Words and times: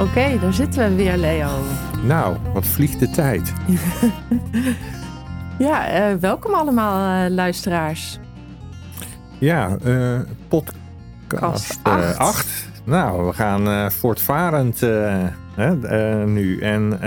Oké, 0.00 0.38
daar 0.40 0.52
zitten 0.52 0.88
we 0.88 0.94
weer, 0.94 1.16
Leo. 1.16 1.48
Nou, 2.02 2.36
wat 2.52 2.66
vliegt 2.66 3.00
de 3.00 3.10
tijd. 3.10 3.52
ja, 5.58 6.10
uh, 6.12 6.16
welkom 6.20 6.54
allemaal, 6.54 7.24
uh, 7.26 7.34
luisteraars. 7.34 8.18
Ja, 9.38 9.76
uh, 9.84 10.18
podcast 10.48 11.78
8. 11.84 12.68
Nou, 12.84 13.26
we 13.26 13.32
gaan 13.32 13.92
voortvarend 13.92 14.80
nu. 16.26 16.58
En 16.60 16.98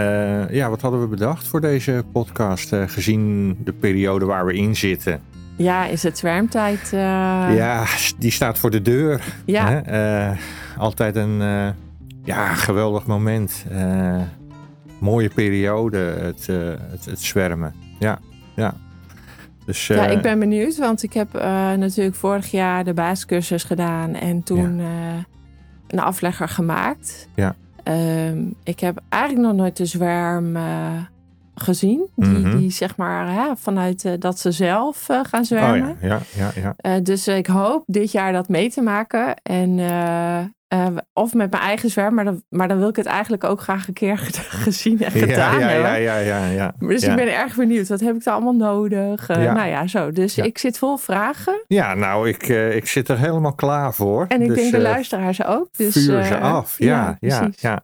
ja, 0.49 0.69
wat 0.69 0.81
hadden 0.81 1.01
we 1.01 1.07
bedacht 1.07 1.47
voor 1.47 1.61
deze 1.61 2.03
podcast, 2.11 2.75
gezien 2.85 3.57
de 3.63 3.73
periode 3.73 4.25
waar 4.25 4.45
we 4.45 4.53
in 4.53 4.75
zitten? 4.75 5.21
Ja, 5.55 5.85
is 5.85 6.03
het 6.03 6.17
zwermtijd? 6.17 6.89
Ja, 6.91 7.85
die 8.17 8.31
staat 8.31 8.59
voor 8.59 8.71
de 8.71 8.81
deur. 8.81 9.23
Ja. 9.45 9.67
Hè? 9.67 10.31
altijd 10.77 11.15
een 11.15 11.41
ja, 12.23 12.53
geweldig 12.53 13.05
moment. 13.05 13.65
Uh, 13.71 14.21
mooie 14.99 15.29
periode, 15.29 15.97
het, 15.97 16.47
uh, 16.49 16.73
het, 16.91 17.05
het, 17.05 17.21
zwermen. 17.21 17.73
Ja, 17.99 18.19
ja. 18.55 18.73
Dus, 19.65 19.89
uh, 19.89 19.97
ja, 19.97 20.05
ik 20.05 20.21
ben 20.21 20.39
benieuwd, 20.39 20.77
want 20.77 21.03
ik 21.03 21.13
heb 21.13 21.33
natuurlijk 21.77 22.15
vorig 22.15 22.51
jaar 22.51 22.83
de 22.83 22.93
basiscursus 22.93 23.63
gedaan 23.63 24.13
en 24.13 24.43
toen 24.43 24.77
ja. 24.77 25.25
een 25.87 25.99
aflegger 25.99 26.47
gemaakt. 26.47 27.27
Ja. 27.35 27.55
Um, 28.29 28.55
ik 28.63 28.79
heb 28.79 29.01
eigenlijk 29.09 29.47
nog 29.47 29.55
nooit 29.55 29.77
de 29.77 29.85
zwerm 29.85 30.57
gezien. 31.55 32.09
Die, 32.15 32.29
mm 32.29 32.43
-hmm. 32.43 32.57
die 32.57 32.71
zeg 32.71 32.97
maar 32.97 33.33
hè, 33.33 33.55
vanuit 33.55 34.21
dat 34.21 34.39
ze 34.39 34.51
zelf 34.51 35.07
gaan 35.23 35.45
zwermen. 35.45 35.89
Oh, 35.89 36.01
ja. 36.01 36.19
Ja, 36.35 36.51
ja, 36.55 36.75
ja. 36.81 36.99
dus 36.99 37.27
ik 37.27 37.47
hoop 37.47 37.83
dit 37.85 38.11
jaar 38.11 38.33
dat 38.33 38.49
mee 38.49 38.69
te 38.69 38.81
maken. 38.81 39.35
En 39.43 39.79
of 41.13 41.33
met 41.33 41.51
mijn 41.51 41.63
eigen 41.63 41.89
zwerm, 41.89 42.13
maar 42.13 42.25
dan, 42.25 42.43
maar 42.49 42.67
dan 42.67 42.77
wil 42.77 42.89
ik 42.89 42.95
het 42.95 43.05
eigenlijk 43.05 43.43
ook 43.43 43.61
graag 43.61 43.87
een 43.87 43.93
keer 43.93 44.17
gezien 44.65 45.01
en 45.01 45.11
gedaan 45.11 45.59
ja, 45.59 45.69
ja, 45.69 45.95
ja, 45.95 46.17
ja, 46.17 46.45
ja, 46.45 46.73
Dus 46.79 47.03
ik 47.03 47.15
ben 47.15 47.35
erg 47.35 47.55
benieuwd. 47.55 47.87
Wat 47.87 47.99
heb 47.99 48.15
ik 48.15 48.25
er 48.25 48.31
allemaal 48.31 48.55
nodig? 48.55 49.27
Nou 49.27 49.67
ja, 49.67 49.87
zo. 49.87 50.11
Dus 50.11 50.37
ik 50.37 50.57
zit 50.57 50.77
vol 50.77 50.97
vragen. 50.97 51.63
Ja, 51.67 51.93
nou, 51.93 52.29
ik, 52.29 52.47
ik 52.47 52.87
zit 52.87 53.09
er 53.09 53.17
helemaal 53.17 53.53
klaar 53.53 53.93
voor. 53.93 54.25
En 54.27 54.41
ik 54.41 54.47
dus, 54.47 54.57
denk 54.57 54.71
de 54.71 54.79
luisteraars 54.79 55.45
ook. 55.45 55.67
Dus, 55.77 55.93
vuur 55.93 56.23
ze 56.23 56.37
af. 56.39 56.75
Ja, 56.77 57.17
ja, 57.19 57.49
ja, 57.55 57.83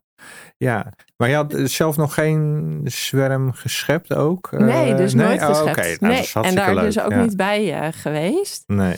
ja. 0.59 0.93
Maar 1.17 1.29
je 1.29 1.35
had 1.35 1.55
zelf 1.63 1.97
nog 1.97 2.13
geen 2.13 2.81
zwerm 2.83 3.52
geschept 3.53 4.15
ook? 4.15 4.52
Nee, 4.52 4.95
dus 4.95 5.13
nee? 5.13 5.25
nooit 5.25 5.41
oh, 5.41 5.47
geschept. 5.47 5.77
Okay. 5.77 5.97
Nou, 5.99 6.13
nee. 6.13 6.43
En 6.43 6.55
daar 6.55 6.73
leuk. 6.73 6.83
dus 6.83 6.99
ook 6.99 7.15
niet 7.15 7.38
bij 7.38 7.91
geweest. 7.91 8.63
Nee. 8.67 8.95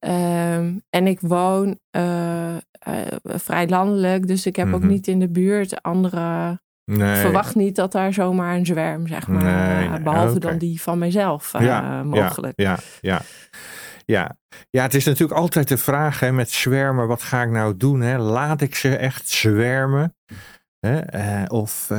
Um, 0.00 0.82
en 0.90 1.06
ik 1.06 1.20
woon 1.20 1.78
uh, 1.96 2.56
uh, 2.88 2.96
vrij 3.22 3.68
landelijk, 3.68 4.26
dus 4.26 4.46
ik 4.46 4.56
heb 4.56 4.66
mm 4.66 4.72
-hmm. 4.72 4.82
ook 4.82 4.88
niet 4.88 5.06
in 5.08 5.18
de 5.18 5.30
buurt 5.30 5.82
andere. 5.82 6.60
Nee. 6.84 7.16
verwacht 7.16 7.54
niet 7.54 7.76
dat 7.76 7.92
daar 7.92 8.12
zomaar 8.12 8.56
een 8.56 8.66
zwerm, 8.66 9.06
zeg 9.06 9.28
maar. 9.28 9.42
Nee, 9.42 9.88
nee. 9.88 10.00
Behalve 10.00 10.36
okay. 10.36 10.50
dan 10.50 10.58
die 10.58 10.82
van 10.82 10.98
mijzelf, 10.98 11.54
uh, 11.54 11.62
ja, 11.62 12.02
mogelijk. 12.02 12.52
Ja, 12.60 12.78
ja, 13.00 13.20
ja. 14.04 14.36
Ja, 14.70 14.82
het 14.82 14.94
is 14.94 15.04
natuurlijk 15.04 15.40
altijd 15.40 15.68
de 15.68 15.76
vraag 15.76 16.20
hè, 16.20 16.32
met 16.32 16.50
zwermen: 16.50 17.06
wat 17.06 17.22
ga 17.22 17.42
ik 17.42 17.50
nou 17.50 17.76
doen? 17.76 18.00
Hè? 18.00 18.18
Laat 18.18 18.60
ik 18.60 18.74
ze 18.74 18.96
echt 18.96 19.28
zwermen? 19.28 20.16
Hè? 20.86 21.44
of 21.44 21.90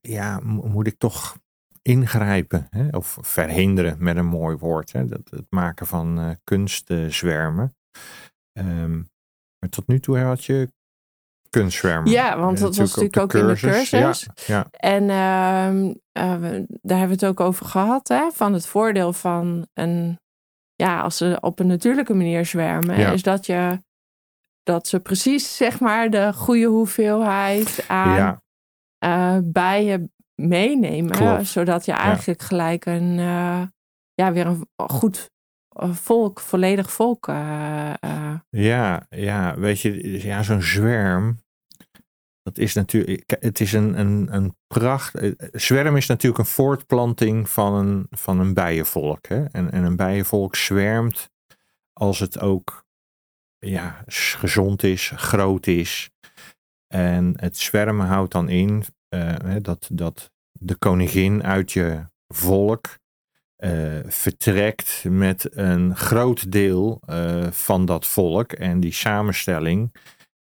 ja, 0.00 0.40
moet 0.44 0.86
ik 0.86 0.98
toch 0.98 1.36
ingrijpen 1.82 2.66
hè, 2.70 2.88
of 2.88 3.18
verhinderen 3.20 3.96
met 3.98 4.16
een 4.16 4.26
mooi 4.26 4.56
woord. 4.56 4.92
Hè, 4.92 5.04
dat, 5.04 5.30
het 5.30 5.46
maken 5.50 5.86
van 5.86 6.18
uh, 6.18 6.30
kunstzwermen. 6.44 7.74
Um, 8.58 9.10
maar 9.58 9.70
tot 9.70 9.86
nu 9.86 10.00
toe 10.00 10.18
had 10.18 10.44
je 10.44 10.72
kunstzwermen. 11.50 12.10
Ja, 12.10 12.38
want 12.38 12.58
dat 12.58 12.76
was 12.76 12.88
natuurlijk 12.88 13.16
ook 13.16 13.34
in 13.34 13.46
de 13.46 13.56
cursus. 13.56 13.90
Ja, 13.90 14.12
ja. 14.46 14.66
En 14.70 15.02
uh, 15.02 15.94
daar 16.82 16.98
hebben 16.98 17.18
we 17.18 17.26
het 17.26 17.26
ook 17.26 17.40
over 17.40 17.66
gehad. 17.66 18.08
Hè, 18.08 18.30
van 18.32 18.52
het 18.52 18.66
voordeel 18.66 19.12
van 19.12 19.66
een, 19.74 20.20
ja, 20.74 21.00
als 21.00 21.16
ze 21.16 21.38
op 21.40 21.58
een 21.58 21.66
natuurlijke 21.66 22.14
manier 22.14 22.46
zwermen, 22.46 22.98
ja. 22.98 23.10
is 23.10 23.22
dat 23.22 23.46
je 23.46 23.82
dat 24.62 24.86
ze 24.86 25.00
precies 25.00 25.56
zeg 25.56 25.80
maar 25.80 26.10
de 26.10 26.32
goede 26.32 26.66
hoeveelheid 26.66 27.84
aan 27.88 28.40
uh, 29.04 29.38
bijen 29.42 30.12
meenemen. 30.34 31.46
Zodat 31.46 31.84
je 31.84 31.92
eigenlijk 31.92 32.42
gelijk 32.42 32.86
een, 32.86 33.18
uh, 33.18 33.62
ja, 34.14 34.32
weer 34.32 34.46
een 34.46 34.68
goed 34.76 35.30
volk, 35.78 36.40
volledig 36.40 36.92
volk. 36.92 37.28
Uh. 37.28 37.92
Ja, 38.48 39.06
ja, 39.08 39.58
weet 39.58 39.80
je, 39.80 40.22
ja, 40.22 40.42
zo'n 40.42 40.62
zwerm. 40.62 41.38
Dat 42.42 42.58
is 42.58 42.74
natuurlijk, 42.74 43.36
het 43.40 43.60
is 43.60 43.72
een, 43.72 43.98
een, 43.98 44.34
een 44.34 44.56
pracht. 44.66 45.18
Zwerm 45.52 45.96
is 45.96 46.06
natuurlijk 46.06 46.38
een 46.40 46.50
voortplanting 46.50 47.50
van 47.50 47.74
een, 47.74 48.06
van 48.10 48.40
een 48.40 48.54
bijenvolk. 48.54 49.26
Hè? 49.26 49.44
En, 49.44 49.70
en 49.70 49.84
een 49.84 49.96
bijenvolk 49.96 50.56
zwermt 50.56 51.30
als 51.92 52.18
het 52.18 52.40
ook 52.40 52.84
ja, 53.60 54.04
gezond 54.06 54.82
is, 54.82 55.12
groot 55.14 55.66
is. 55.66 56.10
En 56.86 57.32
het 57.36 57.58
zwermen 57.58 58.06
houdt 58.06 58.32
dan 58.32 58.48
in 58.48 58.84
uh, 59.14 59.34
dat, 59.62 59.88
dat 59.92 60.30
de 60.52 60.74
koningin 60.74 61.42
uit 61.42 61.72
je 61.72 62.06
volk 62.28 62.98
uh, 63.64 63.98
vertrekt 64.06 65.04
met 65.08 65.56
een 65.56 65.96
groot 65.96 66.52
deel 66.52 67.00
uh, 67.06 67.50
van 67.50 67.84
dat 67.84 68.06
volk. 68.06 68.52
En 68.52 68.80
die 68.80 68.92
samenstelling 68.92 69.94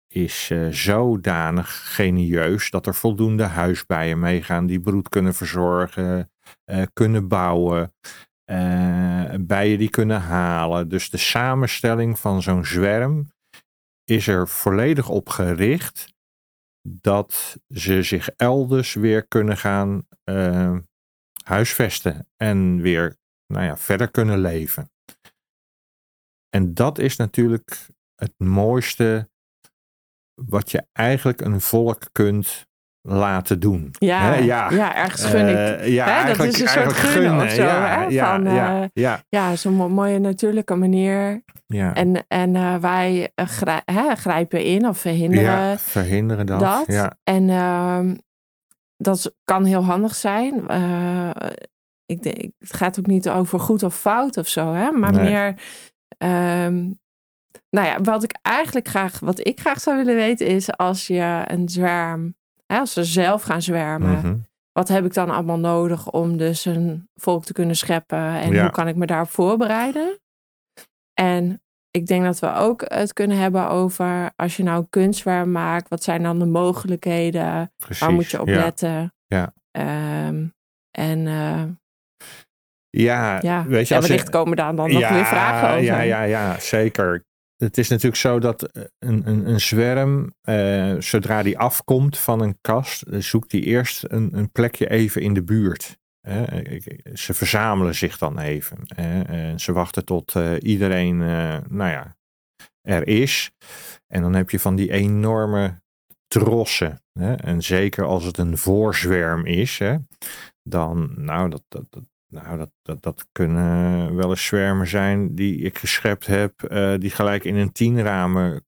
is 0.09 0.53
zodanig 0.71 1.94
genieus 1.94 2.71
dat 2.71 2.86
er 2.86 2.94
voldoende 2.94 3.42
huisbijen 3.42 4.19
meegaan 4.19 4.66
die 4.66 4.81
broed 4.81 5.09
kunnen 5.09 5.34
verzorgen, 5.34 6.31
kunnen 6.92 7.28
bouwen. 7.28 7.94
Bijen 9.41 9.78
die 9.78 9.91
kunnen 9.91 10.21
halen. 10.21 10.88
Dus 10.88 11.10
de 11.10 11.16
samenstelling 11.16 12.19
van 12.19 12.43
zo'n 12.43 12.65
zwerm 12.65 13.32
is 14.05 14.27
er 14.27 14.49
volledig 14.49 15.09
op 15.09 15.28
gericht 15.28 16.15
dat 16.88 17.56
ze 17.69 18.03
zich 18.03 18.28
elders 18.28 18.94
weer 18.94 19.27
kunnen 19.27 19.56
gaan 19.56 20.06
uh, 20.25 20.78
huisvesten 21.44 22.28
en 22.37 22.81
weer 22.81 23.16
nou 23.47 23.65
ja, 23.65 23.77
verder 23.77 24.10
kunnen 24.10 24.38
leven. 24.38 24.91
En 26.49 26.75
dat 26.75 26.99
is 26.99 27.16
natuurlijk 27.16 27.88
het 28.15 28.38
mooiste 28.38 29.31
wat 30.34 30.71
je 30.71 30.87
eigenlijk 30.93 31.41
een 31.41 31.60
volk 31.60 32.09
kunt 32.12 32.66
laten 33.09 33.60
doen. 33.60 33.91
Ja, 33.98 34.34
ja. 34.34 34.70
ja 34.70 34.97
ergens 34.97 35.25
gun 35.25 35.48
ik. 35.48 35.81
Uh, 35.81 35.88
ja, 35.88 36.25
dat 36.25 36.38
is 36.38 36.60
een 36.60 36.69
soort 36.69 36.92
gunnen, 36.92 37.44
of 37.44 37.50
zo. 37.50 37.62
Ja, 37.62 37.87
hè? 37.87 38.03
Van, 38.03 38.12
ja, 38.44 38.81
uh, 38.81 38.87
ja. 38.92 39.22
ja 39.28 39.56
zo'n 39.56 39.92
mooie 39.92 40.19
natuurlijke 40.19 40.75
manier. 40.75 41.42
Ja. 41.66 41.94
En, 41.94 42.25
en 42.28 42.54
uh, 42.54 42.76
wij 42.76 43.32
grij 43.34 43.82
hè, 43.84 44.15
grijpen 44.15 44.65
in 44.65 44.88
of 44.88 44.98
verhinderen, 44.98 45.44
ja, 45.44 45.78
verhinderen 45.78 46.47
dat. 46.47 46.60
dat. 46.60 46.84
Ja. 46.87 47.16
En 47.25 47.50
ehm, 47.50 48.15
dat 48.97 49.34
kan 49.44 49.65
heel 49.65 49.84
handig 49.84 50.15
zijn. 50.15 50.54
ik 52.06 52.22
denk, 52.22 52.53
het 52.59 52.75
gaat 52.75 52.98
ook 52.98 53.06
niet 53.06 53.28
over 53.28 53.60
goed 53.60 53.82
of 53.82 53.97
fout 53.97 54.36
of 54.36 54.48
zo, 54.48 54.72
hè? 54.72 54.91
maar 54.91 55.12
nee. 55.12 55.31
meer... 55.31 55.54
Um, 56.19 57.03
nou 57.71 57.86
ja, 57.86 58.00
wat 58.00 58.22
ik 58.22 58.38
eigenlijk 58.42 58.88
graag, 58.88 59.21
wat 59.21 59.47
ik 59.47 59.60
graag 59.60 59.81
zou 59.81 59.97
willen 59.97 60.15
weten 60.15 60.47
is 60.47 60.76
als 60.76 61.06
je 61.06 61.42
een 61.47 61.68
zwerm 61.68 62.34
als 62.66 62.93
ze 62.93 63.05
zelf 63.05 63.43
gaan 63.43 63.63
zwermen, 63.63 64.19
mhm. 64.19 64.37
wat 64.72 64.89
heb 64.89 65.05
ik 65.05 65.15
dan 65.15 65.31
allemaal 65.31 65.59
nodig 65.59 66.11
om 66.11 66.37
dus 66.37 66.65
een 66.65 67.09
volk 67.15 67.45
te 67.45 67.53
kunnen 67.53 67.77
scheppen? 67.77 68.19
En 68.19 68.61
hoe 68.61 68.71
kan 68.71 68.89
ik 68.89 68.97
me 68.97 69.07
daarop 69.07 69.31
voorbereiden? 69.31 70.19
En 71.15 71.63
ik 71.91 72.07
denk 72.07 72.25
dat 72.25 72.39
we 72.39 72.55
ook 72.55 72.84
het 72.84 73.13
kunnen 73.13 73.37
hebben 73.39 73.69
over 73.69 74.33
als 74.37 74.57
je 74.57 74.63
nou 74.63 74.87
kunstzwerm 74.91 75.53
maakt, 75.53 75.89
wat 75.89 76.03
zijn 76.03 76.22
dan 76.22 76.39
de 76.39 76.47
mogelijkheden? 76.47 77.72
Precies, 77.77 77.99
waar 77.99 78.13
moet 78.13 78.31
je 78.31 78.41
op 78.41 78.49
ja. 78.49 78.57
letten? 78.57 79.15
Ja. 79.27 79.53
Um, 80.28 80.55
en 80.91 81.19
uh, 81.27 81.63
ja, 82.91 83.39
ja, 83.43 83.65
weet 83.67 83.89
je, 83.89 84.01
wellicht 84.01 84.31
komen 84.31 84.57
daar 84.57 84.77
dan 84.77 84.93
nog 84.93 85.01
ja, 85.01 85.15
weer 85.15 85.25
vragen 85.25 85.69
over. 85.69 85.83
Ja, 85.83 86.01
ja, 86.01 86.22
ja, 86.22 86.59
zeker 86.59 87.25
het 87.56 87.78
is 87.78 87.89
natuurlijk 87.89 88.16
zo 88.16 88.39
dat 88.39 88.71
een, 88.98 89.28
een, 89.28 89.48
een 89.48 89.60
zwerm, 89.60 90.34
eh, 90.41 90.95
zodra 90.98 91.42
die 91.42 91.59
afkomt 91.59 92.18
van 92.18 92.41
een 92.41 92.59
kast, 92.60 93.03
eh, 93.03 93.21
zoekt 93.21 93.51
die 93.51 93.62
eerst 93.62 94.04
een, 94.09 94.36
een 94.36 94.51
plekje 94.51 94.91
even 94.91 95.22
in 95.22 95.34
de 95.34 95.42
buurt. 95.42 95.98
ze 97.15 97.34
verzamelen 97.34 97.95
zich 97.95 98.18
dan 98.18 98.39
even. 98.39 98.86
en 99.27 99.60
ze 99.60 99.72
wachten 99.72 100.04
tot 100.04 100.34
uh, 100.34 100.53
iedereen, 100.60 101.18
nou 101.68 101.91
ja, 101.91 102.16
er 102.80 103.06
is. 103.06 103.51
En 104.07 104.22
dan 104.22 104.34
heb 104.34 104.50
je 104.50 104.60
van 104.60 104.77
die 104.77 104.91
enorme 104.91 105.83
trossen. 106.27 107.03
En 107.36 107.62
zeker 107.62 108.04
als 108.04 108.24
het 108.24 108.39
een 108.39 108.59
voorzwerm 108.59 109.47
is, 109.47 109.80
dan, 110.62 111.15
nou, 111.16 111.50
dat, 111.50 111.62
dat, 111.68 111.86
dat 111.91 112.04
nou, 112.34 112.59
dat, 112.59 112.71
dat, 112.83 113.03
dat 113.03 113.27
kunnen 113.33 114.16
wel 114.16 114.31
eens 114.31 114.45
zwermen 114.45 114.86
zijn 114.86 115.34
die 115.34 115.59
ik 115.59 115.78
geschept 115.78 116.27
heb, 116.27 116.69
uh, 116.72 116.95
die 116.98 117.10
gelijk 117.10 117.45
in 117.45 117.57
een 117.57 117.72
tien 117.72 118.03
ramen 118.03 118.66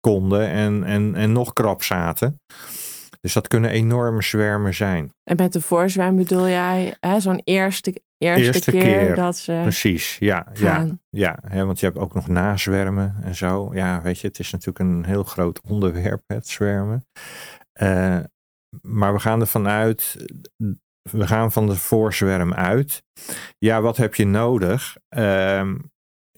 konden 0.00 0.48
en, 0.48 0.84
en, 0.84 1.14
en 1.14 1.32
nog 1.32 1.52
krap 1.52 1.82
zaten. 1.82 2.40
Dus 3.20 3.32
dat 3.32 3.48
kunnen 3.48 3.70
enorme 3.70 4.22
zwermen 4.22 4.74
zijn. 4.74 5.12
En 5.22 5.36
met 5.36 5.52
de 5.52 5.60
voorzwem 5.60 6.16
bedoel 6.16 6.48
jij 6.48 6.96
zo'n 7.18 7.40
eerste, 7.44 8.02
eerste, 8.18 8.44
Eerste 8.44 8.70
keer, 8.70 8.80
keer, 8.80 9.14
dat 9.14 9.36
ze 9.36 9.58
Precies, 9.62 10.16
ja. 10.18 10.46
ja, 10.52 10.74
gaan. 10.74 11.00
ja 11.10 11.38
hè, 11.46 11.64
want 11.64 11.80
je 11.80 11.86
hebt 11.86 11.98
ook 11.98 12.14
nog 12.14 12.28
nazwermen 12.28 13.16
en 13.22 13.34
zo. 13.34 13.70
Ja, 13.74 14.02
weet 14.02 14.20
je, 14.20 14.26
het 14.26 14.38
is 14.38 14.50
natuurlijk 14.50 14.78
een 14.78 15.04
heel 15.04 15.24
groot 15.24 15.60
onderwerp, 15.60 16.22
het 16.26 16.48
zwermen. 16.48 17.06
Eh, 17.72 18.18
maar 18.80 19.12
we 19.12 19.20
gaan 19.20 19.40
ervan 19.40 19.68
uit, 19.68 20.26
we 21.10 21.26
gaan 21.26 21.52
van 21.52 21.66
de 21.66 21.74
voorzwerm 21.74 22.54
uit. 22.54 23.02
Ja, 23.58 23.80
wat 23.80 23.96
heb 23.96 24.14
je 24.14 24.26
nodig? 24.26 24.96
Ehm, 25.08 25.76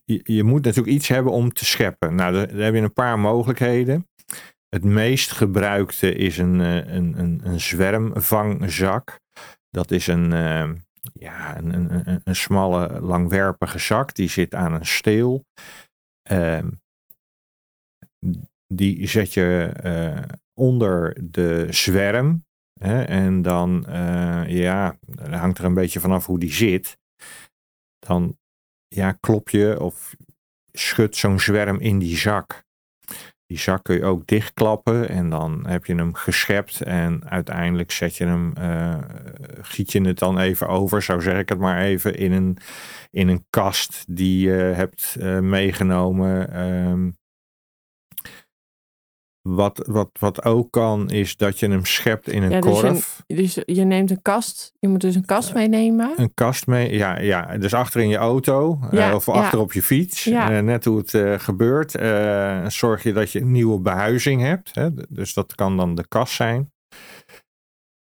je, 0.04 0.20
je 0.22 0.44
moet 0.44 0.64
natuurlijk 0.64 0.94
iets 0.94 1.08
hebben 1.08 1.32
om 1.32 1.52
te 1.52 1.64
scheppen. 1.64 2.14
Nou, 2.14 2.32
daar, 2.32 2.48
heb 2.48 2.74
je 2.74 2.80
een 2.80 2.92
paar 2.92 3.18
mogelijkheden. 3.18 4.08
Het 4.68 4.84
meest 4.84 5.30
gebruikte 5.30 6.14
is 6.14 6.38
een, 6.38 6.60
eh, 6.60 6.94
een, 6.94 7.18
een, 7.18 7.40
een 7.44 7.60
zwermvangzak. 7.60 9.20
Dat 9.70 9.90
is 9.90 10.06
een, 10.06 10.32
eh, 10.32 10.70
ja, 11.12 11.56
een, 11.56 11.74
een, 11.74 12.08
een, 12.08 12.20
een 12.24 12.36
smalle, 12.36 13.00
langwerpige 13.00 13.78
zak. 13.78 14.14
Die 14.14 14.28
zit 14.28 14.54
aan 14.54 14.72
een 14.72 14.86
steel. 14.86 15.44
Ehm, 16.22 16.68
die 18.66 19.06
zet 19.06 19.34
je 19.34 19.72
eh, 19.82 20.36
onder 20.54 21.16
de 21.30 21.66
zwerm. 21.70 22.46
En 22.78 23.42
dan, 23.42 23.86
eh, 23.86 24.42
ja, 24.46 24.98
hangt 25.30 25.58
er 25.58 25.64
een 25.64 25.74
beetje 25.74 26.00
vanaf 26.00 26.26
hoe 26.26 26.38
die 26.38 26.52
zit. 26.52 26.98
Dan 27.98 28.36
ja, 28.88 29.12
klop 29.12 29.48
je 29.48 29.80
of 29.80 30.16
schudt 30.72 31.16
zo'n 31.16 31.40
zwerm 31.40 31.80
in 31.80 31.98
die 31.98 32.16
zak. 32.16 32.66
Die 33.46 33.58
zak 33.58 33.84
kun 33.84 33.96
je 33.96 34.04
ook 34.04 34.26
dichtklappen 34.26 35.08
en 35.08 35.28
dan 35.28 35.66
heb 35.66 35.84
je 35.84 35.94
hem 35.94 36.14
geschept 36.14 36.82
en 36.82 37.28
uiteindelijk 37.28 37.90
zet 37.90 38.16
je 38.16 38.24
hem, 38.24 38.52
eh, 38.56 38.98
giet 39.60 39.92
je 39.92 40.00
het 40.00 40.18
dan 40.18 40.38
even 40.38 40.68
over, 40.68 41.02
zo 41.02 41.20
zeg 41.20 41.38
ik 41.38 41.48
het 41.48 41.58
maar 41.58 41.80
even, 41.80 42.16
in 42.16 42.32
een, 42.32 42.58
in 43.10 43.28
een 43.28 43.46
kast 43.50 44.04
die 44.08 44.40
je 44.46 44.52
hebt 44.52 45.16
eh, 45.20 45.38
meegenomen. 45.38 46.52
Ehm, 46.52 47.10
wat, 49.42 49.84
wat, 49.86 50.10
wat 50.20 50.44
ook 50.44 50.70
kan, 50.70 51.10
is 51.10 51.36
dat 51.36 51.58
je 51.58 51.68
hem 51.68 51.84
schept 51.84 52.28
in 52.28 52.42
een 52.42 52.50
Ja, 52.50 52.60
dus 52.60 52.80
korf. 52.80 53.22
je, 53.26 53.34
dus 53.34 53.58
je 53.64 53.84
neemt 53.84 54.10
een 54.10 54.22
kast. 54.22 54.72
Je 54.78 54.88
moet 54.88 55.00
dus 55.00 55.14
een 55.14 55.24
kast 55.24 55.54
meenemen. 55.54 56.12
Een 56.16 56.34
kast 56.34 56.66
mee, 56.66 56.94
ja, 56.94 57.20
ja. 57.20 57.58
Dus 57.58 57.74
achter 57.74 58.00
in 58.00 58.08
je 58.08 58.16
auto 58.16 58.78
eh, 58.90 59.14
of 59.14 59.26
ja. 59.26 59.32
achter 59.32 59.58
op 59.58 59.72
je 59.72 59.82
fiets. 59.82 60.26
Eh, 60.26 60.58
net 60.58 60.84
hoe 60.84 60.98
het 60.98 61.14
eh, 61.14 61.38
gebeurt. 61.38 61.90
zorg 62.72 63.02
je 63.02 63.12
dat 63.12 63.32
je 63.32 63.40
een 63.40 63.52
nieuwe 63.52 63.80
behuizing 63.80 64.42
hebt. 64.42 64.74
Hè? 64.74 64.88
Dus 65.08 65.34
dat 65.34 65.54
kan 65.54 65.76
dan 65.76 65.94
de 65.94 66.08
kast 66.08 66.34
zijn. 66.34 66.72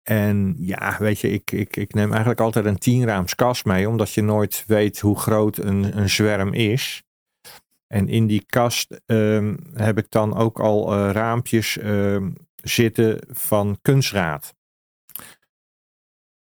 En 0.03 0.55
ja, 0.59 0.97
weet 0.99 1.21
je, 1.21 1.31
ik, 1.31 1.53
ik, 1.53 1.77
ik 1.77 1.95
neem 1.95 2.11
eigenlijk 2.11 2.41
altijd 2.41 2.65
een 2.65 2.79
tienraams 2.79 3.35
kast 3.35 3.65
mee. 3.65 3.89
Omdat 3.89 4.13
je 4.13 4.23
nooit 4.23 4.65
weet 4.67 5.01
hoe 5.01 5.19
groot 5.19 5.57
een, 5.57 5.99
een 5.99 6.09
zwerm 6.09 6.53
is. 6.53 7.03
En 7.89 8.09
in 8.09 8.27
die 8.27 8.45
kast 8.47 9.01
ehm, 9.07 9.57
heb 9.73 9.99
ik 9.99 10.11
dan 10.11 10.37
ook 10.37 10.61
al 10.61 10.93
eh, 10.93 11.11
raampjes 11.11 11.79
ehm, 11.79 12.31
zitten 12.55 13.19
van 13.29 13.79
kunstraad. 13.83 14.57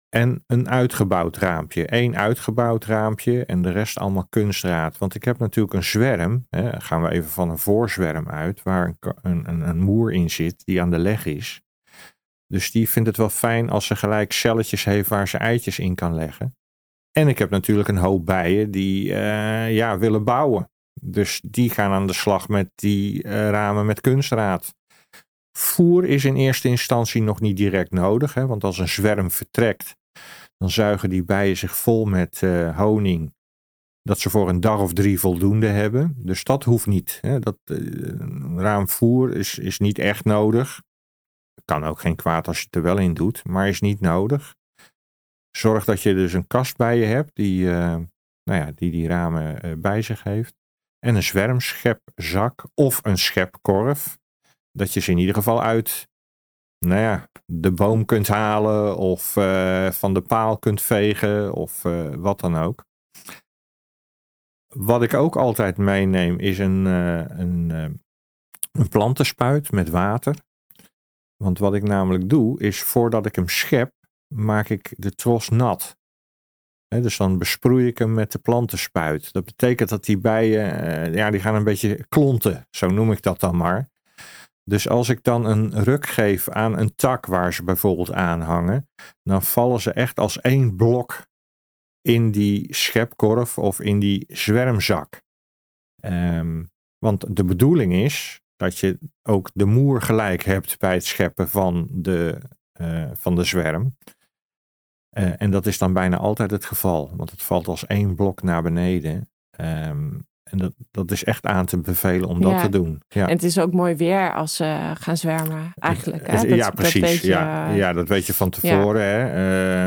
En 0.10 0.44
een 0.48 0.70
uitgebouwd 0.70 1.38
raampje. 1.38 1.84
Eén 1.94 2.18
uitgebouwd 2.18 2.86
raampje 2.86 3.46
en 3.46 3.62
de 3.62 3.72
rest 3.72 3.98
allemaal 3.98 4.28
kunstraad. 4.30 4.98
Want 4.98 5.16
ik 5.16 5.24
heb 5.24 5.40
natuurlijk 5.40 5.74
een 5.74 5.84
zwerm. 5.84 6.46
Hè, 6.50 6.80
gaan 6.80 7.02
we 7.02 7.10
even 7.10 7.30
van 7.30 7.50
een 7.50 7.58
voorzwerm 7.58 8.30
uit. 8.30 8.64
Waar 8.64 8.96
een, 9.22 9.50
een, 9.50 9.70
een 9.70 9.80
moer 9.80 10.14
in 10.14 10.30
zit 10.30 10.66
die 10.66 10.82
aan 10.82 10.90
de 10.90 10.98
leg 10.98 11.26
is. 11.26 11.62
Dus 12.48 12.72
die 12.72 12.90
vindt 12.90 13.08
het 13.08 13.18
wel 13.18 13.30
fijn 13.30 13.70
als 13.70 13.86
ze 13.86 13.96
gelijk 13.96 14.32
celletjes 14.32 14.84
heeft 14.84 15.10
waar 15.10 15.28
ze 15.28 15.38
eitjes 15.38 15.80
in 15.80 15.96
kan 15.96 16.14
leggen. 16.14 16.56
En 17.12 17.28
ik 17.28 17.38
heb 17.38 17.50
natuurlijk 17.50 17.88
een 17.90 17.98
hoop 17.98 18.26
bijen 18.26 18.72
die 18.72 19.14
eh, 19.14 19.76
ja, 19.76 19.98
willen 19.98 20.24
bouwen. 20.24 20.71
Dus 21.04 21.42
die 21.46 21.70
gaan 21.70 21.92
aan 21.92 22.08
de 22.08 22.14
slag 22.14 22.48
met 22.48 22.72
die 22.76 23.24
eh, 23.24 23.50
ramen 23.50 23.86
met 23.86 24.02
kunstraad. 24.02 24.76
Voer 25.58 26.06
is 26.06 26.26
in 26.26 26.36
eerste 26.36 26.68
instantie 26.68 27.22
nog 27.22 27.40
niet 27.40 27.58
direct 27.58 27.92
nodig. 27.92 28.34
Hè, 28.34 28.48
want 28.48 28.64
als 28.64 28.78
een 28.78 28.90
zwerm 28.90 29.32
vertrekt, 29.32 29.96
dan 30.58 30.70
zuigen 30.70 31.10
die 31.10 31.24
bijen 31.24 31.58
zich 31.58 31.76
vol 31.76 32.06
met 32.06 32.44
eh, 32.44 32.78
honing. 32.78 33.34
Dat 34.02 34.20
ze 34.20 34.30
voor 34.30 34.50
een 34.50 34.60
dag 34.60 34.80
of 34.80 34.94
drie 34.94 35.20
voldoende 35.20 35.68
hebben. 35.68 36.14
Dus 36.18 36.44
dat 36.44 36.64
hoeft 36.64 36.86
niet. 36.86 37.18
Hè. 37.22 37.40
Dat, 37.40 37.58
eh, 37.64 37.78
een 37.78 38.60
raam 38.60 38.90
voer 38.90 39.36
is, 39.36 39.58
is 39.58 39.80
niet 39.80 40.00
echt 40.00 40.26
nodig. 40.26 40.82
Kan 41.66 41.84
ook 41.84 42.00
geen 42.00 42.16
kwaad 42.16 42.48
als 42.48 42.58
je 42.58 42.66
het 42.66 42.76
er 42.76 42.82
wel 42.82 42.98
in 42.98 43.14
doet, 43.14 43.46
maar 43.46 43.68
is 43.68 43.82
niet 43.82 44.00
nodig. 44.00 44.56
Zorg 45.58 45.86
dat 45.86 46.02
je 46.02 46.14
dus 46.14 46.34
een 46.34 46.48
kast 46.48 46.78
bij 46.78 46.98
je 46.98 47.06
hebt 47.06 47.36
die 47.36 47.66
nou 47.66 48.60
ja, 48.60 48.72
die, 48.76 48.92
die 48.92 49.08
ramen 49.08 49.82
bij 49.82 50.02
zich 50.02 50.24
heeft. 50.24 50.61
En 51.06 51.16
een 51.16 51.24
zwermschepzak 51.24 52.64
of 52.74 53.00
een 53.06 53.18
schepkorf. 53.18 54.20
Dat 54.72 54.94
je 54.94 55.00
ze 55.00 55.12
in 55.12 55.18
ieder 55.18 55.36
geval 55.36 55.62
uit 55.62 56.10
nou 56.86 57.02
ja, 57.02 57.30
de 57.46 57.72
boom 57.72 58.06
kunt 58.06 58.28
halen 58.28 58.98
of 58.98 59.38
eh, 59.38 59.92
van 59.92 60.14
de 60.14 60.22
paal 60.22 60.58
kunt 60.58 60.82
vegen 60.82 61.54
of 61.54 61.86
eh, 61.86 62.14
wat 62.16 62.40
dan 62.40 62.56
ook. 62.56 62.86
Wat 64.76 65.04
ik 65.04 65.14
ook 65.14 65.36
altijd 65.36 65.78
meeneem 65.78 66.40
is 66.40 66.58
een, 66.58 66.88
eh, 66.88 67.40
een, 67.40 67.70
een 68.72 68.90
plantenspuit 68.90 69.72
met 69.72 69.90
water. 69.90 70.36
Want 71.36 71.60
wat 71.60 71.74
ik 71.74 71.84
namelijk 71.84 72.30
doe 72.30 72.60
is 72.60 72.84
voordat 72.84 73.26
ik 73.26 73.36
hem 73.36 73.48
schep, 73.48 73.94
maak 74.34 74.70
ik 74.70 74.94
de 74.98 75.12
tros 75.12 75.50
nat. 75.50 75.98
Dus 77.00 77.18
dan 77.18 77.38
besproei 77.38 77.88
ik 77.88 77.98
hem 77.98 78.14
met 78.14 78.32
de 78.32 78.40
plantenspuit. 78.40 79.34
Dat 79.34 79.46
betekent 79.46 79.90
dat 79.90 80.06
die 80.06 80.18
bijen, 80.18 80.82
eh, 80.82 81.14
ja, 81.14 81.30
die 81.30 81.40
gaan 81.40 81.56
een 81.56 81.64
beetje 81.64 82.06
klonten. 82.10 82.68
Zo 82.70 82.88
noem 82.88 83.12
ik 83.12 83.22
dat 83.22 83.40
dan 83.40 83.58
maar. 83.58 83.90
Dus 84.64 84.90
als 84.90 85.10
ik 85.10 85.24
dan 85.24 85.46
een 85.46 85.84
ruk 85.84 86.06
geef 86.06 86.50
aan 86.50 86.78
een 86.78 86.96
tak 86.96 87.26
waar 87.26 87.54
ze 87.54 87.64
bijvoorbeeld 87.64 88.12
aan 88.12 88.42
hangen, 88.42 88.90
dan 89.24 89.44
vallen 89.44 89.82
ze 89.82 89.92
echt 89.92 90.20
als 90.20 90.42
één 90.42 90.76
blok 90.76 91.26
in 92.02 92.32
die 92.32 92.76
schepkorf 92.76 93.58
of 93.58 93.80
in 93.80 94.00
die 94.00 94.26
zwermzak. 94.28 95.22
Ehm, 96.02 96.64
want 96.98 97.36
de 97.36 97.44
bedoeling 97.44 97.94
is 97.94 98.42
dat 98.56 98.78
je 98.78 99.00
ook 99.24 99.50
de 99.54 99.66
moer 99.66 100.02
gelijk 100.02 100.44
hebt 100.44 100.80
bij 100.80 100.94
het 100.94 101.06
scheppen 101.06 101.50
van 101.50 101.88
de, 101.92 102.42
eh, 102.72 103.12
van 103.14 103.36
de 103.36 103.44
zwerm. 103.44 103.98
Eh, 105.12 105.42
en 105.42 105.52
dat 105.52 105.66
is 105.66 105.78
dan 105.78 105.94
bijna 105.94 106.18
altijd 106.18 106.52
het 106.52 106.66
geval, 106.66 107.12
want 107.16 107.32
het 107.32 107.42
valt 107.42 107.68
als 107.68 107.88
één 107.88 108.16
blok 108.16 108.44
naar 108.44 108.62
beneden. 108.62 109.30
Ehm, 109.52 110.10
en 110.44 110.58
dat, 110.58 110.74
dat 110.92 111.12
is 111.12 111.24
echt 111.24 111.46
aan 111.46 111.66
te 111.66 111.78
bevelen 111.78 112.30
om 112.30 112.42
dat 112.42 112.52
te 112.62 112.70
doen. 112.70 113.02
Ja. 113.08 113.26
En 113.28 113.34
het 113.34 113.44
is 113.44 113.60
ook 113.60 113.74
mooi 113.74 113.96
weer 113.96 114.34
als 114.34 114.56
ze 114.56 114.92
gaan 115.00 115.18
zwermen, 115.18 115.72
eigenlijk. 115.80 116.28
Hè? 116.28 116.36
Dat- 116.36 116.50
ja, 116.50 116.66
dat 116.66 116.76
precies. 116.76 117.02
weet 117.02 117.22
je, 117.22 117.28
ja, 117.28 117.70
ja, 117.70 117.94
dat 117.94 118.08
weet 118.08 118.26
je 118.26 118.34
van 118.34 118.50
tevoren. 118.50 119.02
Hè? 119.04 119.28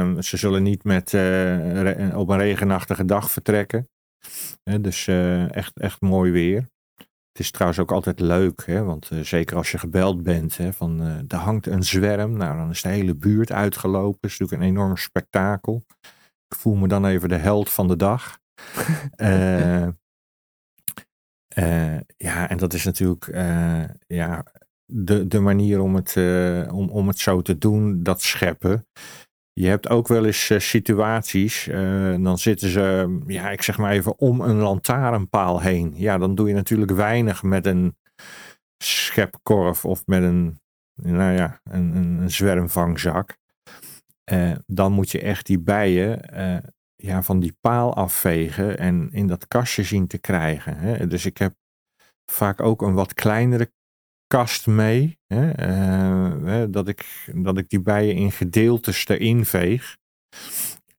Ehm, 0.00 0.20
ze 0.20 0.36
zullen 0.36 0.62
niet 0.62 0.84
met, 0.84 1.14
eh, 1.14 2.18
op 2.18 2.28
een 2.28 2.38
regenachtige 2.38 3.04
dag 3.04 3.30
vertrekken. 3.30 3.88
Dus 4.80 5.06
eh, 5.06 5.54
echt, 5.56 5.78
echt 5.78 6.00
mooi 6.00 6.30
weer. 6.32 6.68
Het 7.34 7.42
is 7.42 7.50
trouwens 7.50 7.80
ook 7.80 7.92
altijd 7.92 8.20
leuk, 8.20 8.66
hè? 8.66 8.82
want 8.82 9.10
eh, 9.10 9.20
zeker 9.20 9.56
als 9.56 9.70
je 9.70 9.78
gebeld 9.78 10.22
bent, 10.22 10.56
hè, 10.56 10.72
van 10.72 11.00
eh 11.00 11.18
er 11.28 11.36
hangt 11.36 11.66
een 11.66 11.82
zwerm. 11.82 12.36
Nou, 12.36 12.56
dan 12.56 12.70
is 12.70 12.82
de 12.82 12.88
hele 12.88 13.14
buurt 13.14 13.52
uitgelopen. 13.52 14.18
Het 14.20 14.30
is 14.30 14.38
natuurlijk 14.38 14.62
een 14.62 14.76
enorm 14.76 14.96
spektakel. 14.96 15.84
Ik 16.48 16.56
voel 16.56 16.74
me 16.74 16.88
dan 16.88 17.06
even 17.06 17.28
de 17.28 17.36
held 17.36 17.70
van 17.70 17.88
de 17.88 17.96
dag. 17.96 18.38
Eh, 21.54 21.98
ja, 22.16 22.48
en 22.48 22.56
dat 22.56 22.72
is 22.72 22.84
natuurlijk 22.84 23.26
ja, 24.06 24.44
de, 24.84 25.26
de 25.26 25.40
manier 25.40 25.80
om 25.80 25.94
het, 25.94 26.16
om, 26.70 26.88
om 26.88 27.08
het 27.08 27.18
zo 27.18 27.42
te 27.42 27.58
doen, 27.58 28.02
dat 28.02 28.22
scheppen. 28.22 28.86
Je 29.54 29.66
hebt 29.66 29.88
ook 29.88 30.08
wel 30.08 30.24
eens 30.24 30.50
eh, 30.50 30.58
situaties, 30.58 31.68
eh, 31.68 32.14
dan 32.22 32.38
zitten 32.38 32.68
ze, 32.68 33.18
ja, 33.26 33.50
ik 33.50 33.62
zeg 33.62 33.78
maar 33.78 33.92
even 33.92 34.18
om 34.18 34.40
een 34.40 34.56
lantaarnpaal 34.56 35.60
heen. 35.60 35.92
Ja, 35.96 36.18
dan 36.18 36.34
doe 36.34 36.48
je 36.48 36.54
natuurlijk 36.54 36.90
weinig 36.90 37.42
met 37.42 37.66
een 37.66 37.96
schepkorf 38.84 39.84
of 39.84 40.06
met 40.06 40.22
een, 40.22 40.60
nou 40.94 41.32
ja, 41.32 41.60
een, 41.64 41.96
een, 41.96 42.30
zwermvangzak. 42.30 43.36
Eh, 44.24 44.52
dan 44.66 44.92
moet 44.92 45.10
je 45.10 45.20
echt 45.20 45.46
die 45.46 45.58
bijen 45.58 46.20
ja, 46.96 47.22
van 47.22 47.40
die 47.40 47.56
paal 47.60 47.94
afvegen 47.94 48.78
en 48.78 49.08
in 49.12 49.26
dat 49.26 49.48
kastje 49.48 49.82
zien 49.82 50.06
te 50.06 50.18
krijgen. 50.18 50.76
Hè? 50.76 51.06
Dus 51.06 51.26
ik 51.26 51.38
heb 51.38 51.54
vaak 52.30 52.60
ook 52.60 52.82
een 52.82 52.94
wat 52.94 53.14
kleinere 53.14 53.72
kast 54.34 54.66
mee. 54.66 55.18
Eh, 55.26 56.32
hè, 56.42 56.70
dat, 56.70 56.88
ik, 56.88 57.30
dat 57.34 57.58
ik 57.58 57.68
die 57.68 57.80
bijen 57.80 58.14
in 58.14 58.32
gedeeltes 58.32 59.08
erin 59.08 59.44
veeg. 59.44 59.96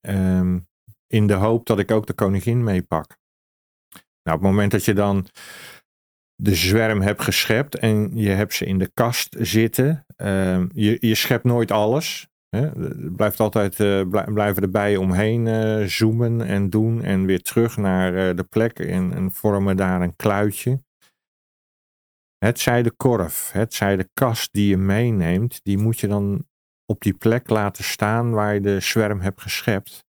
Ehm, 0.00 0.58
in 1.06 1.26
de 1.26 1.34
hoop 1.34 1.66
dat 1.66 1.78
ik 1.78 1.90
ook 1.90 2.06
de 2.06 2.12
koningin 2.12 2.64
meepak. 2.64 3.16
Nou, 4.22 4.36
op 4.36 4.42
het 4.42 4.50
moment 4.50 4.70
dat 4.70 4.84
je 4.84 4.92
dan 4.92 5.26
de 6.34 6.54
zwerm 6.54 7.00
hebt 7.00 7.22
geschept 7.22 7.78
en 7.78 8.10
je 8.14 8.28
hebt 8.28 8.54
ze 8.54 8.64
in 8.64 8.78
de 8.78 8.90
kast 8.94 9.36
zitten. 9.38 10.06
Ehm, 10.16 10.66
je, 10.72 10.96
je 11.00 11.14
schept 11.14 11.44
nooit 11.44 11.70
alles. 11.70 12.28
Hè? 12.48 12.70
Blijft 13.10 13.40
altijd, 13.40 13.78
uh, 13.78 14.24
blijven 14.24 14.62
de 14.62 14.68
bijen 14.68 15.00
omheen 15.00 15.46
uh, 15.46 15.86
zoomen 15.86 16.40
en 16.40 16.70
doen 16.70 17.02
en 17.02 17.24
weer 17.24 17.42
terug 17.42 17.76
naar 17.76 18.36
de 18.36 18.44
plek 18.44 18.78
en, 18.78 19.32
vormen 19.32 19.76
daar 19.76 20.00
een 20.00 20.16
kluitje. 20.16 20.84
Het 22.38 22.58
zij 22.60 22.82
de 22.82 22.90
korf, 22.90 23.52
het 23.52 23.74
zij 23.74 23.96
de 23.96 24.08
kast 24.14 24.52
die 24.52 24.68
je 24.68 24.76
meeneemt, 24.76 25.60
die 25.64 25.78
moet 25.78 26.00
je 26.00 26.08
dan 26.08 26.46
op 26.84 27.00
die 27.00 27.14
plek 27.14 27.48
laten 27.48 27.84
staan 27.84 28.30
waar 28.30 28.54
je 28.54 28.60
de 28.60 28.80
zwerm 28.80 29.20
hebt 29.20 29.40
geschept. 29.40 30.04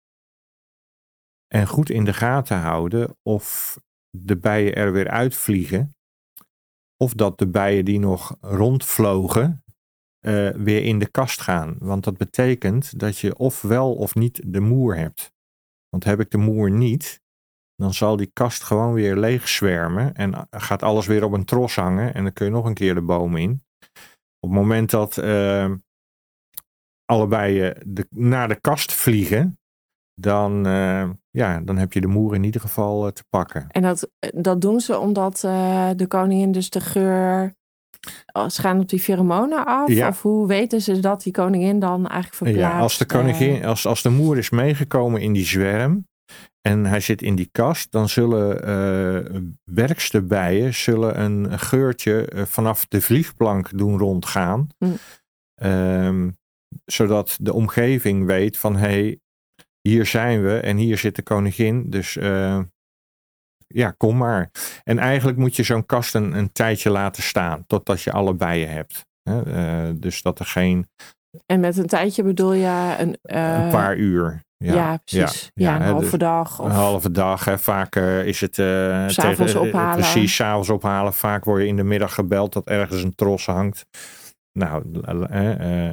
En 1.47 1.67
goed 1.67 1.91
in 1.91 2.05
de 2.05 2.12
gaten 2.12 2.59
houden 2.59 3.17
of 3.23 3.76
de 4.11 4.37
bijen 4.37 4.75
er 4.75 4.93
weer 4.93 5.09
uitvliegen. 5.09 5.95
Of 6.97 7.12
dat 7.14 7.38
de 7.38 7.49
bijen 7.49 7.85
die 7.85 7.99
nog 7.99 8.37
rondvlogen 8.41 9.64
uh, 10.26 10.50
weer 10.50 10.85
in 10.85 10.99
de 10.99 11.11
kast 11.11 11.41
gaan. 11.41 11.76
Want 11.79 12.05
dat 12.05 12.17
betekent 12.17 12.99
dat 12.99 13.19
je 13.19 13.37
of 13.37 13.62
wel 13.62 13.95
of 13.95 14.14
niet 14.14 14.43
de 14.52 14.61
moer 14.61 14.97
hebt. 14.97 15.33
Want 15.88 16.05
heb 16.05 16.21
ik 16.21 16.31
de 16.31 16.38
moer 16.38 16.71
niet, 16.71 17.22
dan 17.76 17.95
zal 17.95 18.17
die 18.17 18.31
kast 18.33 18.62
gewoon 18.62 18.93
weer 18.93 19.17
leeg 19.17 19.49
zwermen 19.49 20.14
en 20.14 20.47
gaat 20.50 20.83
alles 20.83 21.07
weer 21.07 21.25
op 21.25 21.33
een 21.33 21.45
tros 21.45 21.75
hangen 21.75 22.14
en 22.14 22.23
dan 22.23 22.33
kun 22.33 22.47
je 22.47 22.52
nog 22.52 22.64
een 22.64 22.75
keer 22.75 22.95
de 22.95 23.02
boom 23.02 23.37
in. 23.37 23.64
Op 24.41 24.50
het 24.50 24.59
moment 24.59 24.91
dat 24.91 25.17
uh, 25.17 25.71
allebei 27.05 27.73
de, 27.87 28.07
naar 28.11 28.49
de 28.49 28.61
kast 28.61 28.93
vliegen, 28.93 29.59
dan, 30.14 30.67
uh, 30.67 31.11
ja, 31.31 31.61
dan 31.61 31.76
heb 31.76 31.93
je 31.93 32.00
de 32.00 32.07
moer 32.07 32.35
in 32.35 32.45
ieder 32.45 32.61
geval 32.61 33.07
uh, 33.07 33.12
te 33.12 33.25
pakken. 33.29 33.67
En 33.69 33.83
dat, 33.83 34.11
dat 34.35 34.61
doen 34.61 34.81
ze 34.81 34.99
omdat 34.99 35.43
uh, 35.45 35.91
de 35.97 36.07
koningin 36.07 36.52
dus 36.52 36.71
de 36.71 36.81
geur. 36.81 37.55
Ze 38.49 38.61
gaan 38.61 38.81
op 38.81 38.88
die 38.88 39.00
pheromonen 39.00 39.67
af? 39.67 39.88
Ja. 39.88 40.09
Of 40.09 40.23
hoe 40.23 40.47
weten 40.47 40.81
ze 40.81 41.00
dat 41.00 41.23
die 41.23 41.33
koningin 41.33 41.79
dan 41.79 42.07
eigenlijk 42.07 42.35
verplaatst? 42.35 42.76
Ja, 42.76 42.81
als 42.81 42.99
de, 42.99 43.07
koningin, 43.07 43.64
als, 43.64 43.87
als 43.87 44.02
de 44.02 44.11
moer 44.11 44.38
is 44.38 44.50
meegekomen 44.50 45.21
in 45.21 45.33
die 45.33 45.45
zwerm 45.45 46.07
en 46.62 46.87
hij 46.87 47.00
zit 47.00 47.23
in 47.23 47.35
die 47.35 47.49
kast, 47.52 47.92
dan 47.92 48.09
zullen 48.09 48.69
uh, 48.69 49.40
werksterbijen 49.64 50.75
zullen 50.75 51.21
een 51.21 51.59
geurtje 51.59 52.28
vanaf 52.47 52.87
de 52.87 53.00
vliegplank 53.00 53.78
doen 53.78 53.99
rondgaan. 53.99 54.69
Hm. 54.78 54.92
Um, 55.66 56.40
zodat 56.85 57.37
de 57.40 57.52
omgeving 57.52 58.26
weet 58.26 58.59
van 58.59 58.76
hé, 58.76 58.88
hey, 58.88 59.21
hier 59.81 60.07
zijn 60.07 60.42
we 60.42 60.59
en 60.61 60.76
hier 60.76 60.99
zit 60.99 61.16
de 61.16 61.23
koningin. 61.23 61.90
Dus 61.90 62.16
uh, 62.16 62.61
ja, 63.66 63.90
kom 63.90 64.16
maar. 64.16 64.50
En 64.85 64.99
eigenlijk 64.99 65.38
moet 65.38 65.57
je 65.57 65.62
zo'n 65.62 65.87
kast 65.87 66.14
een, 66.14 66.37
een, 66.37 66.52
tijdje 66.52 66.90
laten 66.90 67.23
staan, 67.23 67.66
totdat 67.66 68.02
je 68.02 68.12
alle 68.12 68.35
bijen 68.35 68.69
hebt. 68.69 69.07
Dus 70.00 70.23
dat 70.23 70.38
er 70.38 70.47
geen. 70.47 70.88
En 71.47 71.61
met 71.61 71.76
een 71.76 71.87
tijdje 71.87 72.23
bedoel 72.23 72.52
je 72.52 72.97
een, 72.99 73.19
uh, 73.23 73.64
een 73.64 73.71
paar 73.71 73.97
uur. 73.97 74.45
Ja, 74.62 74.75
ja 74.75 74.97
precies. 75.04 75.50
Ja, 75.54 75.71
ja, 75.71 75.76
een 75.76 75.83
halve 75.83 76.11
dus 76.11 76.19
dag. 76.19 76.61
Of... 76.61 76.66
Een 76.66 76.73
halve 76.73 77.11
dag. 77.11 77.45
Hè. 77.45 77.59
Vaak 77.59 77.97
is 77.97 78.40
het. 78.40 78.59
Uh, 78.59 79.09
s'avonds 79.09 79.54
ophalen. 79.54 79.95
Precies, 79.95 80.35
s'avonds 80.35 80.71
ophalen. 80.71 81.14
Vaak 81.14 81.45
word 81.45 81.62
je 81.62 81.69
in 81.69 81.76
de 81.76 81.85
middag 81.85 82.14
gebeld 82.14 82.52
dat 82.52 82.66
ergens 82.66 83.02
een 83.02 83.14
tros 83.14 83.47
hangt. 83.47 83.87
Nou, 84.59 85.00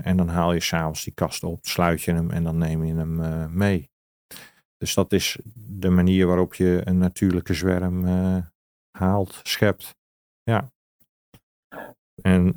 en 0.03 0.17
dan 0.17 0.27
haal 0.27 0.53
je 0.53 0.59
s'avonds 0.59 1.03
die 1.03 1.13
kast 1.13 1.43
op, 1.43 1.65
sluit 1.65 2.01
je 2.01 2.13
hem 2.13 2.31
en 2.31 2.43
dan 2.43 2.57
neem 2.57 2.85
je 2.85 2.95
hem 2.95 3.47
mee. 3.57 3.89
Dus 4.77 4.93
dat 4.93 5.13
is 5.13 5.37
de 5.53 5.89
manier 5.89 6.27
waarop 6.27 6.53
je 6.53 6.81
een 6.83 6.97
natuurlijke 6.97 7.53
zwerm 7.53 8.05
haalt, 8.97 9.39
schept. 9.43 9.95
Ja. 10.43 10.71
En, 12.21 12.53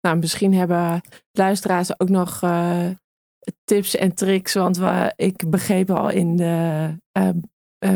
nou, 0.00 0.18
misschien 0.18 0.54
hebben 0.54 1.00
luisteraars 1.32 2.00
ook 2.00 2.08
nog 2.08 2.40
tips 3.64 3.96
en 3.96 4.14
tricks. 4.14 4.54
Want 4.54 4.76
we, 4.76 5.12
ik 5.16 5.50
begreep 5.50 5.90
al 5.90 6.10
in 6.10 6.36
de 6.36 6.94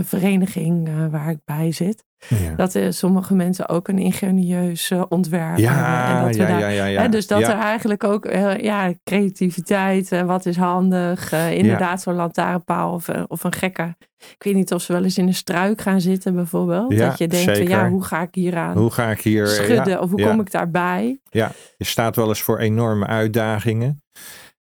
vereniging 0.03 1.09
waar 1.11 1.31
ik 1.31 1.39
bij 1.45 1.73
zit. 1.73 2.05
Ja. 2.29 2.55
Dat 2.57 2.75
er 2.75 2.93
sommige 2.95 3.35
mensen 3.35 3.69
ook 3.69 3.89
een 3.89 3.99
ingenieus 3.99 4.93
ontwerp 5.09 5.59
ja, 5.59 6.19
En 6.19 6.25
dat 6.25 6.37
ja, 6.37 6.47
daar, 6.47 6.61
ja, 6.61 6.69
ja, 6.69 6.85
ja, 6.85 7.09
Dus 7.09 7.27
dat 7.27 7.43
er 7.43 7.59
eigenlijk 7.59 8.05
ook 8.05 8.25
ja, 8.61 8.95
creativiteit, 9.05 10.13
uh, 10.13 10.23
wat 10.23 10.47
is 10.47 10.57
handig. 10.57 11.33
Uh, 11.33 11.53
inderdaad, 11.53 12.03
zo'n 12.03 12.15
lantaarnpaal 12.15 12.93
of, 12.93 13.09
of 13.09 13.45
een 13.45 13.53
gekke. 13.53 13.97
Ik 14.19 14.43
weet 14.43 14.55
niet 14.55 14.73
of 14.73 14.83
ze 14.83 14.93
wel 14.93 15.05
eens 15.05 15.19
in 15.19 15.27
een 15.27 15.35
struik 15.35 15.81
gaan 15.81 16.01
zitten 16.01 16.35
bijvoorbeeld. 16.35 16.99
dat 16.99 17.19
je 17.19 17.29
denkt, 17.29 17.57
van, 17.57 17.69
ja, 17.69 17.89
hoe 17.89 18.05
ga 18.05 18.23
ik 18.23 18.35
hier 18.35 18.57
aan 18.57 18.77
hoe 18.77 18.91
ga 18.91 19.11
ik 19.11 19.21
hier, 19.21 19.47
schudden? 19.47 20.01
of 20.01 20.11
hoe 20.11 20.23
kom 20.23 20.41
ik 20.41 20.51
daarbij? 20.51 21.21
Ja, 21.31 21.53
je 21.77 21.85
staat 21.85 22.17
wel 22.17 22.29
eens 22.29 22.43
voor 22.43 22.59
enorme 22.59 23.07
uitdagingen. 23.07 24.03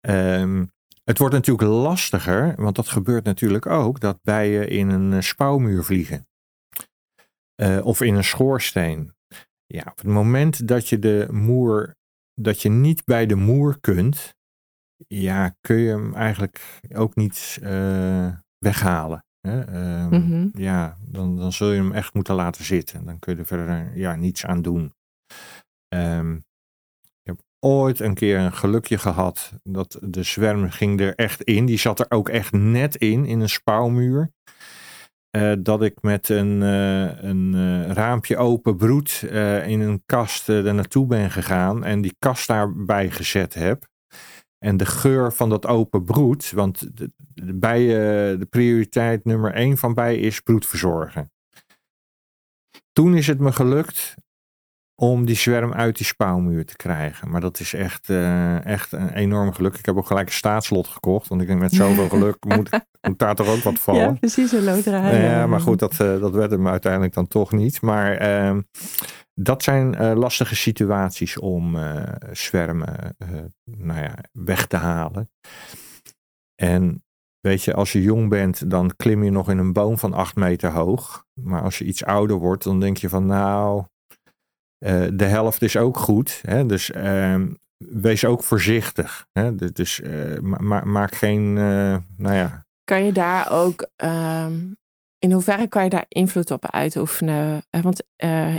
Um, 0.10 0.72
het 1.04 1.18
wordt 1.18 1.34
natuurlijk 1.34 1.70
lastiger, 1.70 2.56
want 2.56 2.76
dat 2.76 2.88
gebeurt 2.88 3.24
natuurlijk 3.24 3.66
ook, 3.66 4.00
dat 4.00 4.22
bijen 4.22 4.70
in 4.70 4.90
een 4.90 5.24
spouwmuur 5.24 5.84
vliegen. 5.84 6.28
Uh, 7.62 7.86
of 7.86 8.02
in 8.02 8.16
een 8.16 8.24
schoorsteen. 8.24 9.14
Ja, 9.66 9.82
op 9.82 9.98
het 9.98 10.08
moment 10.08 10.68
dat 10.68 10.90
je 10.90 11.00
de 11.00 11.28
moer, 11.32 11.96
dat 12.34 12.62
je 12.62 12.70
niet 12.70 13.06
bij 13.06 13.26
de 13.26 13.36
moer 13.36 13.80
kunt, 13.80 14.36
ja, 15.08 15.56
kun 15.62 15.76
je 15.76 15.90
hem 15.90 16.14
eigenlijk 16.14 16.80
ook 16.96 17.16
niet 17.16 17.60
uh, 17.64 18.34
weghalen. 18.58 19.26
Hè? 19.40 19.60
Um, 20.04 20.10
mm 20.10 20.32
-hmm. 20.32 20.50
Ja, 20.54 20.98
dan, 21.02 21.38
dan 21.38 21.54
zul 21.54 21.72
je 21.72 21.82
hem 21.82 21.92
echt 21.92 22.14
moeten 22.14 22.36
laten 22.36 22.64
zitten. 22.64 23.06
Dan 23.06 23.20
kun 23.20 23.34
je 23.34 23.40
er 23.40 23.46
verder 23.46 23.98
ja, 23.98 24.16
niets 24.16 24.46
aan 24.46 24.62
doen. 24.62 24.94
Um, 25.96 26.44
ooit 27.60 28.00
een 28.00 28.14
keer 28.14 28.40
een 28.40 28.54
gelukje 28.54 28.98
gehad 28.98 29.54
dat 29.64 29.98
de 30.02 30.24
zwerm 30.24 30.70
ging 30.70 31.00
er 31.00 31.16
echt 31.16 31.44
in. 31.44 31.66
Die 31.66 31.80
zat 31.80 32.00
er 32.00 32.06
ook 32.10 32.30
echt 32.30 32.52
net 32.52 32.96
in, 32.96 33.26
in 33.26 33.40
een 33.40 33.50
spouwmuur. 33.50 34.32
Uh, 35.38 35.54
dat 35.60 35.84
ik 35.84 36.02
met 36.02 36.30
een, 36.30 36.62
uh, 36.62 37.24
een 37.24 37.54
uh, 37.54 37.92
raampje 37.92 38.38
open 38.38 38.78
broed 38.78 39.22
in 39.66 39.80
een 39.80 40.04
kast 40.06 40.48
er 40.48 40.74
naartoe 40.74 41.06
ben 41.06 41.32
gegaan 41.32 41.84
en 41.84 42.02
die 42.02 42.16
kast 42.20 42.48
daarbij 42.48 43.10
gezet 43.12 43.54
heb. 43.54 43.88
En 44.58 44.78
de 44.78 44.86
geur 44.86 45.34
van 45.34 45.50
dat 45.50 45.66
open 45.66 46.04
broed, 46.04 46.52
want 46.52 46.98
de, 46.98 47.12
de, 47.34 48.38
de 48.40 48.48
prioriteit 48.50 49.26
nummer 49.26 49.54
één 49.54 49.78
van 49.78 49.94
bijen 49.94 50.22
is 50.22 50.40
broed 50.40 50.66
verzorgen. 50.66 51.32
Toen 52.92 53.16
is 53.16 53.28
het 53.28 53.40
me 53.40 53.52
gelukt 53.52 54.16
om 55.02 55.26
die 55.26 55.36
zwerm 55.36 55.74
uit 55.74 55.98
die 55.98 56.06
spouwmuur 56.06 56.66
te 56.66 56.76
krijgen. 56.76 57.30
Maar 57.30 57.42
dat 57.42 57.60
is 57.60 57.74
echt, 57.74 58.10
uh, 58.10 58.66
echt 58.66 58.92
een 58.92 59.14
enorm 59.14 59.54
geluk. 59.54 59.76
Ik 59.76 59.86
heb 59.86 59.98
ook 59.98 60.08
gelijk 60.08 60.28
een 60.28 60.34
staatslot 60.34 60.88
gekocht. 60.88 61.28
Want 61.28 61.42
ik 61.42 61.48
denk 61.48 61.60
met 61.60 61.74
zoveel 61.74 62.10
geluk 62.16 62.44
moet, 62.48 62.70
moet 63.02 63.20
daar 63.20 63.36
toch 63.36 63.48
ook 63.48 63.64
wat 63.64 63.80
vallen. 63.80 64.02
Ja, 64.02 64.12
precies, 64.12 64.52
een 64.52 64.64
loterij. 64.64 65.22
Ja, 65.22 65.48
maar 65.48 65.62
goed, 65.62 65.80
dat, 65.80 65.92
uh, 65.92 66.20
dat 66.20 66.34
werd 66.34 66.52
hem 66.52 66.68
uiteindelijk 66.68 67.14
dan 67.14 67.28
toch 67.28 67.52
niet. 67.52 67.82
Maar 67.82 68.30
uh, 68.52 68.58
dat 69.34 69.64
zijn 69.64 70.02
uh, 70.02 70.16
lastige 70.16 70.56
situaties 70.56 71.38
om 71.38 71.78
zwermen 72.32 73.16
nou 73.64 74.02
ja, 74.02 74.16
weg 74.32 74.68
te 74.68 74.78
halen. 74.78 75.32
En 76.56 77.04
weet 77.40 77.64
je, 77.64 77.74
als 77.74 77.92
je 77.92 78.02
jong 78.02 78.30
bent, 78.30 78.70
dan 78.70 78.96
klim 78.96 79.24
je 79.24 79.32
nog 79.32 79.50
in 79.50 79.58
een 79.58 79.74
boom 79.74 79.98
van 79.98 80.14
acht 80.14 80.36
meter 80.36 80.72
hoog. 80.72 81.26
Maar 81.34 81.62
als 81.62 81.78
je 81.78 81.86
iets 81.86 82.04
ouder 82.04 82.38
wordt, 82.38 82.64
dan 82.64 82.80
denk 82.80 82.98
je 82.98 83.10
van 83.10 83.26
nou, 83.26 83.84
uh, 84.80 85.08
de 85.14 85.26
helft 85.26 85.62
is 85.62 85.78
ook 85.78 85.98
goed. 85.98 86.40
Hè? 86.42 86.66
Dus 86.66 86.90
uh, 86.90 87.42
wees 87.78 88.26
ook 88.26 88.44
voorzichtig. 88.44 89.28
Hè? 89.32 89.56
Dus 89.56 90.00
uh, 90.00 90.40
ma 90.40 90.84
maak 90.84 91.16
geen, 91.16 91.56
uh, 91.56 91.98
nou 92.18 92.36
ja. 92.36 92.66
Kan 92.84 93.06
je 93.06 93.12
daar 93.12 93.52
ook, 93.52 93.90
um, 94.04 94.78
in 95.20 95.32
hoeverre 95.32 95.68
kan 95.68 95.84
je 95.84 95.90
daar 95.90 96.06
invloed 96.08 96.52
op 96.52 96.72
uitoefenen? 96.72 97.62
Want 97.70 98.04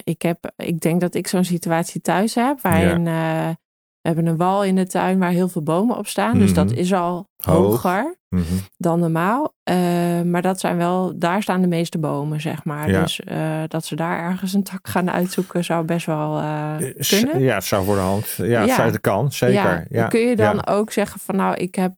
ik, 0.05 0.23
heb, 0.23 0.53
ik 0.57 0.81
denk 0.81 1.01
dat 1.01 1.15
ik 1.15 1.27
zo'n 1.27 1.45
situatie 1.45 2.01
thuis 2.01 2.35
heb, 2.35 2.61
waarin 2.61 3.05
ja. 3.05 3.57
We 4.03 4.09
hebben 4.09 4.27
een 4.27 4.37
wal 4.37 4.65
in 4.65 4.75
de 4.75 4.87
tuin 4.87 5.19
waar 5.19 5.31
heel 5.31 5.49
veel 5.49 5.63
bomen 5.63 5.97
op 5.97 6.07
staan. 6.07 6.39
Dus 6.39 6.55
dat 6.55 6.71
mhm. 6.71 6.79
is 6.79 6.93
al 6.93 7.29
hoger 7.45 8.17
mm 8.29 8.43
-hmm. 8.43 8.59
dan 8.77 9.01
normaal. 9.01 9.55
Uh, 9.71 9.77
maar 10.23 10.43
dat 10.43 10.61
zijn 10.61 10.77
wel, 10.77 11.13
daar 11.19 11.43
staan 11.43 11.61
de 11.61 11.67
meeste 11.67 11.99
bomen, 11.99 12.41
zeg 12.41 12.65
maar. 12.65 12.91
Ja. 12.91 13.01
Dus 13.01 13.21
uh, 13.29 13.63
dat 13.69 13.85
ze 13.85 13.97
daar 13.97 14.19
ergens 14.19 14.53
een 14.53 14.63
tak 14.63 14.89
gaan 14.89 15.11
uitzoeken, 15.11 15.65
zou 15.65 15.85
best 15.85 16.07
wel 16.07 16.39
uh, 16.39 16.77
kunnen. 17.09 17.41
Ja, 17.41 17.61
zou 17.61 17.85
voor 17.85 17.95
de 17.95 18.01
hand. 18.01 18.27
Ja, 18.37 18.63
ja. 18.63 18.91
kan, 19.01 19.33
zeker. 19.33 19.87
Ja. 19.91 20.07
Kun 20.07 20.21
je 20.21 20.37
dan 20.37 20.67
ook 20.67 20.93
zeggen 20.93 21.21
van 21.21 21.37
nou, 21.37 21.55
ik 21.55 21.75
heb 21.75 21.93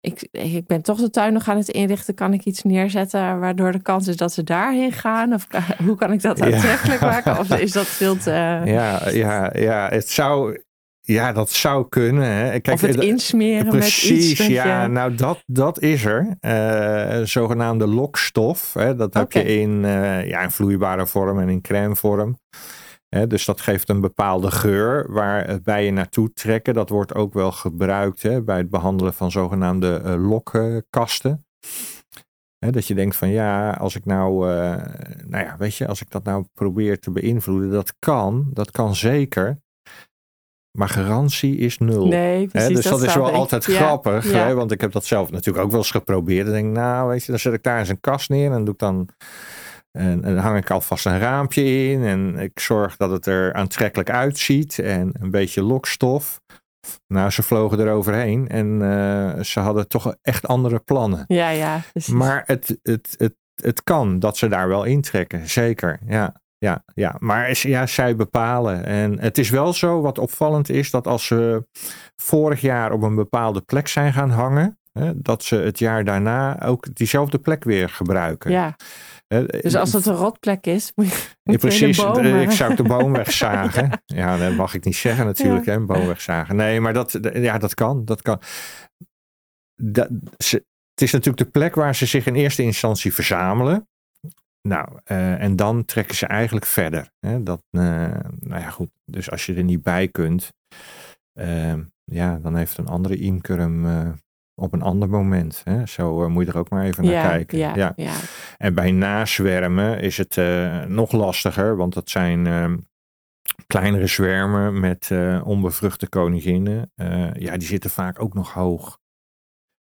ik, 0.00 0.28
ik 0.30 0.66
ben 0.66 0.82
toch 0.82 0.98
de 0.98 1.10
tuin 1.10 1.32
nog 1.32 1.48
aan 1.48 1.56
het 1.56 1.68
inrichten. 1.68 2.14
Kan 2.14 2.32
ik 2.32 2.44
iets 2.44 2.62
neerzetten 2.62 3.40
waardoor 3.40 3.72
de 3.72 3.82
kans 3.82 4.08
is 4.08 4.16
dat 4.16 4.32
ze 4.32 4.44
daarheen 4.44 4.92
gaan? 4.92 5.34
Of 5.34 5.46
hoe 5.84 5.96
kan 5.96 6.12
ik 6.12 6.22
dat 6.22 6.40
aantrekkelijk 6.40 7.00
ja. 7.00 7.06
maken? 7.06 7.38
Of 7.38 7.58
is 7.58 7.72
dat 7.72 7.86
veel 7.86 8.16
te... 8.16 8.30
Ja, 8.64 9.08
ja, 9.10 9.52
ja, 9.54 9.88
het 9.88 10.08
zou... 10.08 10.62
Ja, 11.00 11.32
dat 11.32 11.50
zou 11.50 11.88
kunnen. 11.88 12.28
Hè. 12.28 12.60
Kijk, 12.60 12.70
of 12.70 12.80
het 12.80 12.96
insmeren 12.96 13.68
precies, 13.68 14.38
met 14.38 14.48
iets. 14.48 14.56
ja, 14.56 14.86
nou 14.86 15.14
dat, 15.14 15.42
dat 15.46 15.80
is 15.80 16.04
er. 16.04 16.36
Uh, 16.40 17.26
zogenaamde 17.26 17.86
lokstof. 17.86 18.74
Hè. 18.74 18.94
Dat 18.94 19.14
heb 19.14 19.32
je 19.32 19.44
in, 19.44 19.70
uh, 19.84 20.28
ja, 20.28 20.40
in 20.40 20.50
vloeibare 20.50 21.06
vorm 21.06 21.40
en 21.40 21.48
in 21.48 21.60
crème 21.60 21.96
vorm. 21.96 22.38
Dus 23.28 23.44
dat 23.44 23.60
geeft 23.60 23.88
een 23.88 24.00
bepaalde 24.00 24.50
geur 24.50 25.12
waar 25.12 25.60
bijen 25.62 25.94
naartoe 25.94 26.32
trekken. 26.32 26.74
Dat 26.74 26.88
wordt 26.88 27.14
ook 27.14 27.32
wel 27.32 27.52
gebruikt 27.52 28.44
bij 28.44 28.56
het 28.56 28.70
behandelen 28.70 29.14
van 29.14 29.30
zogenaamde 29.30 30.02
uh, 30.04 30.28
lokkasten. 30.28 31.46
dat 32.58 32.86
je 32.86 32.94
denkt 32.94 33.16
van 33.16 33.28
ja, 33.28 33.70
als 33.72 33.96
ik 33.96 34.04
nou, 34.04 34.46
nou 35.26 35.44
ja, 35.44 35.56
weet 35.58 35.74
je, 35.74 35.86
als 35.86 36.00
ik 36.00 36.10
dat 36.10 36.24
nou 36.24 36.44
probeer 36.54 36.98
te 36.98 37.10
beïnvloeden, 37.10 37.70
dat 37.70 37.94
kan, 37.98 38.50
dat 38.52 38.70
kan 38.70 38.94
zeker. 38.94 39.60
Maar 40.78 40.88
garantie 40.88 41.56
is 41.56 41.78
nul. 41.78 42.06
Nee, 42.06 42.46
precies, 42.46 42.74
dus 42.74 42.84
dat, 42.84 43.02
is 43.02 43.14
wel 43.14 43.32
altijd 43.32 43.64
grappig. 43.64 44.32
Want 44.54 44.72
ik 44.72 44.80
heb 44.80 44.92
dat 44.92 45.04
zelf 45.04 45.30
natuurlijk 45.30 45.64
ook 45.64 45.70
wel 45.70 45.80
eens 45.80 45.90
geprobeerd. 45.90 46.44
Dan 46.44 46.54
denk 46.54 46.66
ik, 46.66 46.72
nou, 46.72 47.08
weet 47.08 47.24
je, 47.24 47.30
dan 47.30 47.40
zet 47.40 47.52
ik 47.52 47.62
daar 47.62 47.78
eens 47.78 47.88
een 47.88 48.00
kast 48.00 48.28
neer 48.28 48.52
en 48.52 48.64
doe 48.64 48.72
ik 48.72 48.80
dan. 48.80 49.08
En, 49.98 50.24
en 50.24 50.34
dan 50.34 50.44
hang 50.44 50.56
ik 50.56 50.70
alvast 50.70 51.06
een 51.06 51.18
raampje 51.18 51.62
in. 51.62 52.04
En 52.04 52.38
ik 52.38 52.60
zorg 52.60 52.96
dat 52.96 53.10
het 53.10 53.26
er 53.26 53.52
aantrekkelijk 53.52 54.10
uitziet. 54.10 54.78
En 54.78 55.12
een 55.20 55.30
beetje 55.30 55.62
lokstof. 55.62 56.40
Nou, 57.06 57.30
ze 57.30 57.42
vlogen 57.42 57.78
er 57.78 57.92
overheen. 57.92 58.48
En 58.48 58.66
uh, 58.80 59.42
ze 59.42 59.60
hadden 59.60 59.88
toch 59.88 60.14
echt 60.22 60.46
andere 60.46 60.78
plannen. 60.78 61.24
Ja, 61.26 61.48
ja, 61.48 61.80
precies. 61.92 62.14
Maar 62.14 62.42
het, 62.46 62.78
het, 62.82 63.14
het, 63.16 63.34
het 63.62 63.82
kan 63.82 64.18
dat 64.18 64.36
ze 64.36 64.48
daar 64.48 64.68
wel 64.68 64.84
intrekken. 64.84 65.48
Zeker, 65.48 65.98
ja 66.06 66.40
ja, 66.64 66.84
ja, 66.94 67.16
maar 67.18 67.58
ja, 67.62 67.86
zij 67.86 68.16
bepalen. 68.16 68.84
En 68.84 69.20
het 69.20 69.38
is 69.38 69.50
wel 69.50 69.72
zo, 69.72 70.00
wat 70.00 70.18
opvallend 70.18 70.68
is, 70.68 70.90
dat 70.90 71.06
als 71.06 71.26
ze 71.26 71.66
vorig 72.16 72.60
jaar 72.60 72.92
op 72.92 73.02
een 73.02 73.14
bepaalde 73.14 73.60
plek 73.60 73.88
zijn 73.88 74.12
gaan 74.12 74.30
hangen, 74.30 74.78
hè, 74.92 75.20
dat 75.20 75.44
ze 75.44 75.56
het 75.56 75.78
jaar 75.78 76.04
daarna 76.04 76.62
ook 76.62 76.94
diezelfde 76.94 77.38
plek 77.38 77.64
weer 77.64 77.88
gebruiken. 77.88 78.50
Ja. 78.50 78.76
Dus 79.60 79.76
als 79.76 79.92
het 79.92 80.06
een 80.06 80.14
rotplek 80.14 80.66
is, 80.66 80.92
moet 80.94 81.08
je, 81.08 81.28
moet 81.42 81.58
precies, 81.58 81.96
de 81.96 82.02
boom, 82.02 82.40
ik 82.40 82.50
zou 82.50 82.74
de 82.74 82.82
boom 82.82 83.12
wegzagen. 83.12 84.02
ja, 84.06 84.36
dat 84.38 84.54
mag 84.54 84.74
ik 84.74 84.84
niet 84.84 84.96
zeggen 84.96 85.26
natuurlijk, 85.26 85.66
hè, 85.66 85.72
een 85.72 85.86
boom 85.86 86.06
wegzagen. 86.06 86.56
Nee, 86.56 86.80
maar 86.80 86.92
dat, 86.92 87.18
ja, 87.32 87.58
dat 87.58 87.74
kan. 87.74 88.04
Dat 88.04 88.22
kan. 88.22 88.40
Dat, 89.82 90.08
ze, 90.38 90.64
het 91.00 91.02
is 91.08 91.12
natuurlijk 91.12 91.44
de 91.44 91.50
plek 91.50 91.74
waar 91.74 91.94
ze 91.94 92.06
zich 92.06 92.26
in 92.26 92.34
eerste 92.34 92.62
instantie 92.62 93.14
verzamelen. 93.14 93.88
Nou, 94.68 94.88
uh, 95.06 95.42
en 95.42 95.56
dan 95.56 95.84
trekken 95.84 96.16
ze 96.16 96.26
eigenlijk 96.26 96.66
verder. 96.66 97.10
Hè? 97.18 97.42
Dat, 97.42 97.62
uh, 97.70 97.82
nou 98.40 98.60
ja, 98.60 98.70
goed. 98.70 98.90
Dus 99.04 99.30
als 99.30 99.46
je 99.46 99.54
er 99.54 99.64
niet 99.64 99.82
bij 99.82 100.08
kunt, 100.08 100.52
uh, 101.40 101.74
ja, 102.04 102.38
dan 102.38 102.56
heeft 102.56 102.78
een 102.78 102.88
andere 102.88 103.16
imker 103.16 103.58
hem 103.58 103.84
op 104.60 104.72
een 104.72 104.82
ander 104.82 105.08
moment. 105.08 105.60
Hè? 105.64 105.86
Zo 105.86 106.28
moet 106.28 106.46
je 106.46 106.52
er 106.52 106.58
ook 106.58 106.70
maar 106.70 106.84
even 106.84 107.04
naar 107.04 107.28
kijken. 107.28 107.58
Ja, 107.58 107.76
ja. 107.76 107.92
ja. 107.96 108.14
En 108.58 108.74
bij 108.74 108.90
nazwermen 108.90 110.00
is 110.00 110.16
het 110.16 110.36
nog 110.88 111.12
lastiger, 111.12 111.76
want 111.76 111.94
dat 111.94 112.10
zijn 112.10 112.46
ehm, 112.46 112.78
kleinere 113.66 114.06
zwermen 114.06 114.80
met 114.80 115.10
onbevruchte 115.44 116.08
koninginnen. 116.08 116.92
ja, 117.32 117.56
die 117.56 117.68
zitten 117.68 117.90
vaak 117.90 118.22
ook 118.22 118.34
nog 118.34 118.52
hoog. 118.52 118.98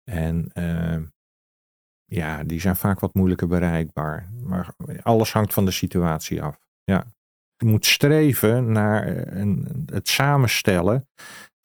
En 0.03 0.49
ehm, 0.53 1.03
ja, 2.05 2.43
die 2.43 2.59
zijn 2.59 2.75
vaak 2.75 2.99
wat 2.99 3.13
moeilijker 3.13 3.47
bereikbaar. 3.47 4.29
Maar 4.43 4.73
alles 5.01 5.33
hangt 5.33 5.53
van 5.53 5.65
de 5.65 5.71
situatie 5.71 6.41
af. 6.41 6.59
Ja. 6.83 7.03
Je 7.57 7.65
moet 7.65 7.85
streven 7.85 8.71
naar 8.71 9.07
een, 9.27 9.83
het 9.85 10.07
samenstellen 10.07 11.07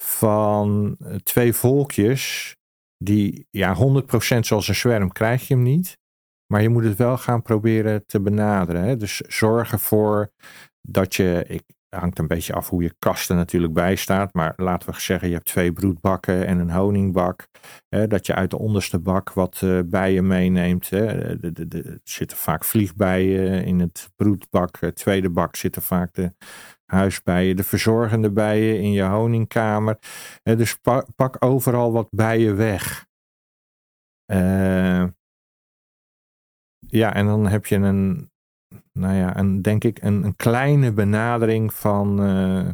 van 0.03 0.97
twee 1.23 1.53
volkjes 1.53 2.57
die, 3.05 3.47
ja, 3.51 3.75
100% 3.75 4.39
zoals 4.41 4.69
een 4.69 4.75
zwerm 4.75 5.13
krijg 5.13 5.49
je 5.49 5.55
hem 5.55 5.63
niet. 5.63 5.99
Maar 6.47 6.63
je 6.63 6.69
moet 6.69 6.85
het 6.85 6.97
wel 6.97 7.19
gaan 7.19 7.43
proberen 7.43 8.07
te 8.07 8.21
benaderen. 8.21 8.83
Hè? 8.83 8.97
Dus 8.97 9.17
zorg 9.17 9.73
ervoor 9.73 10.33
dat 10.81 11.15
je, 11.15 11.45
ik, 11.49 11.63
hangt 11.89 12.19
een 12.19 12.27
beetje 12.27 12.53
af 12.53 12.69
hoe 12.69 12.83
je 12.83 12.95
kasten 12.99 13.37
natuurlijk 13.37 13.73
bij 13.73 13.97
staat. 13.97 14.35
Maar 14.35 14.53
laten 14.57 14.93
we 14.93 15.01
zeggen, 15.01 15.29
je 15.29 15.35
hebt 15.35 15.47
twee 15.47 15.73
broedbakken 15.73 16.47
en 16.47 16.59
een 16.59 16.71
honingbak. 16.71 17.49
Hè, 17.89 18.07
dat 18.07 18.27
je 18.27 18.35
uit 18.35 18.51
de 18.51 18.59
onderste 18.59 18.99
bak 18.99 19.33
wat 19.33 19.61
uh, 19.65 19.81
bijen 19.85 20.27
meeneemt. 20.27 20.91
Hè. 20.91 21.07
Er 21.07 22.01
zitten 22.03 22.37
vaak 22.37 22.65
vliegbijen 22.65 23.65
in 23.65 23.81
het 23.81 24.11
broedbak. 24.17 24.81
De 24.81 24.93
tweede 24.93 25.31
bak 25.31 25.57
zitten 25.57 25.83
vaak 25.83 26.15
de 26.15 26.33
huisbijen. 26.95 27.57
De 27.57 27.65
verzorgende 27.65 28.31
bijen 28.31 28.81
in 28.81 28.93
je 28.93 29.03
honingkamer. 29.03 29.99
Dus 30.43 30.79
pak, 31.17 31.37
overal 31.45 31.93
wat 31.93 32.09
bijen 32.11 32.57
weg. 32.57 33.07
Uh, 34.33 35.05
ja, 36.87 37.15
en 37.15 37.27
dan 37.27 37.47
heb 37.47 37.67
je 37.67 37.77
een, 37.77 38.31
nou 38.93 39.15
ja, 39.15 39.37
een, 39.37 39.63
denk 39.63 39.85
ik 39.85 40.03
een, 40.03 40.25
een 40.25 40.37
kleine 40.37 40.93
benadering 40.93 41.75
van, 41.75 42.27
uh, 42.27 42.69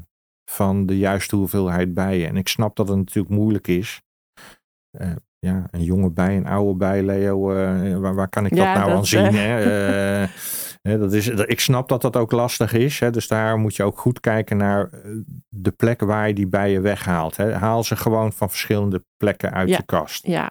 van 0.50 0.86
de 0.86 0.98
juiste 0.98 1.36
hoeveelheid 1.36 1.94
bijen. 1.94 2.28
En 2.28 2.36
ik 2.36 2.48
snap 2.48 2.76
dat 2.76 2.88
het 2.88 2.96
natuurlijk 2.96 3.34
moeilijk 3.34 3.66
is. 3.66 4.02
Uh, 5.00 5.12
ja, 5.38 5.66
een 5.70 5.82
jonge 5.82 6.10
bij, 6.10 6.36
een 6.36 6.46
oude 6.46 6.78
bij, 6.78 7.02
Leo, 7.02 7.40
waar, 8.00 8.14
waar, 8.14 8.28
kan 8.28 8.46
ik 8.46 8.54
ja, 8.54 8.64
dat 8.64 8.74
nou 8.74 8.88
dat, 8.88 8.98
aan 8.98 9.06
zien? 9.06 9.34
Hè? 9.34 10.26
dat 10.82 11.12
is, 11.12 11.28
ik 11.28 11.60
snap 11.60 11.88
dat 11.88 12.02
dat 12.02 12.16
ook 12.16 12.32
lastig 12.32 12.72
is. 12.72 13.00
Dus 13.10 13.28
daar 13.28 13.58
moet 13.58 13.76
je 13.76 13.82
ook 13.82 13.98
goed 13.98 14.20
kijken 14.20 14.56
naar 14.56 14.90
de 15.48 15.70
plekken 15.70 16.06
waar 16.06 16.28
je 16.28 16.34
die 16.34 16.48
bijen 16.48 16.82
weghaalt. 16.82 17.36
Haal 17.36 17.84
ze 17.84 17.96
gewoon 17.96 18.32
van 18.32 18.48
verschillende 18.48 19.04
plekken 19.16 19.52
uit 19.52 19.68
ja, 19.68 19.76
de 19.76 19.84
kast. 19.84 20.26
Ja, 20.26 20.50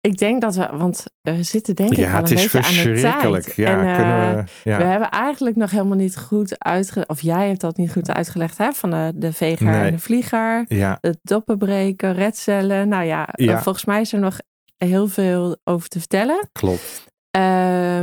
ik 0.00 0.18
denk 0.18 0.40
dat 0.40 0.56
we, 0.56 0.68
want 0.72 1.04
we 1.20 1.42
zitten 1.42 1.74
denk 1.74 1.90
ik 1.90 1.98
ja, 1.98 2.12
al 2.12 2.18
een 2.18 2.34
beetje 2.34 2.62
aan 2.62 2.72
de 2.72 3.00
tijd. 3.00 3.54
Ja, 3.54 3.78
en, 3.78 3.86
uh, 3.86 4.44
we, 4.44 4.70
ja. 4.70 4.76
we 4.76 4.84
hebben 4.84 5.10
eigenlijk 5.10 5.56
nog 5.56 5.70
helemaal 5.70 5.96
niet 5.96 6.18
goed 6.18 6.58
uitgelegd, 6.58 7.08
of 7.08 7.20
jij 7.20 7.48
hebt 7.48 7.60
dat 7.60 7.76
niet 7.76 7.92
goed 7.92 8.10
uitgelegd, 8.10 8.58
hè, 8.58 8.72
van 8.72 8.90
de, 8.90 9.12
de 9.14 9.32
veger 9.32 9.66
nee. 9.66 9.86
en 9.86 9.92
de 9.92 9.98
vlieger, 9.98 10.64
ja. 10.68 10.98
het 11.00 11.18
doppenbreken, 11.22 12.12
redcellen. 12.12 12.88
Nou 12.88 13.04
ja, 13.04 13.28
ja, 13.32 13.62
volgens 13.62 13.84
mij 13.84 14.00
is 14.00 14.12
er 14.12 14.20
nog 14.20 14.38
heel 14.76 15.08
veel 15.08 15.56
over 15.64 15.88
te 15.88 15.98
vertellen. 15.98 16.48
Klopt. 16.52 17.06
Uh, 17.36 18.02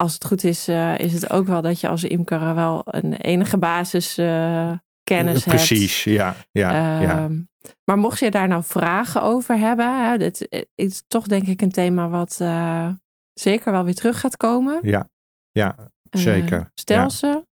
als 0.00 0.14
het 0.14 0.24
goed 0.24 0.44
is, 0.44 0.68
uh, 0.68 0.98
is 0.98 1.12
het 1.12 1.30
ook 1.30 1.46
wel 1.46 1.62
dat 1.62 1.80
je 1.80 1.88
als 1.88 2.04
imker 2.04 2.54
wel 2.54 2.82
een 2.84 3.12
enige 3.12 3.58
basis 3.58 4.18
uh, 4.18 4.72
kennis 5.02 5.42
Precies, 5.42 5.44
hebt. 5.44 5.66
Precies, 5.66 6.04
ja. 6.04 6.34
ja, 6.50 7.00
ja. 7.00 7.18
Ehm, 7.18 7.40
maar 7.84 7.98
mocht 7.98 8.18
je 8.18 8.30
daar 8.30 8.48
nou 8.48 8.62
vragen 8.64 9.22
over 9.22 9.58
hebben, 9.58 10.04
hè, 10.10 10.18
dit 10.18 10.66
is 10.74 11.02
toch 11.06 11.26
denk 11.26 11.46
ik 11.46 11.60
een 11.62 11.70
thema 11.70 12.08
wat 12.08 12.38
uh, 12.42 12.88
zeker 13.32 13.72
wel 13.72 13.84
weer 13.84 13.94
terug 13.94 14.20
gaat 14.20 14.36
komen. 14.36 14.78
Ja, 14.82 15.08
ja 15.50 15.76
zeker. 16.10 16.58
Uh, 16.58 16.64
stel 16.74 16.96
ja. 16.96 17.08
ze. 17.08 17.46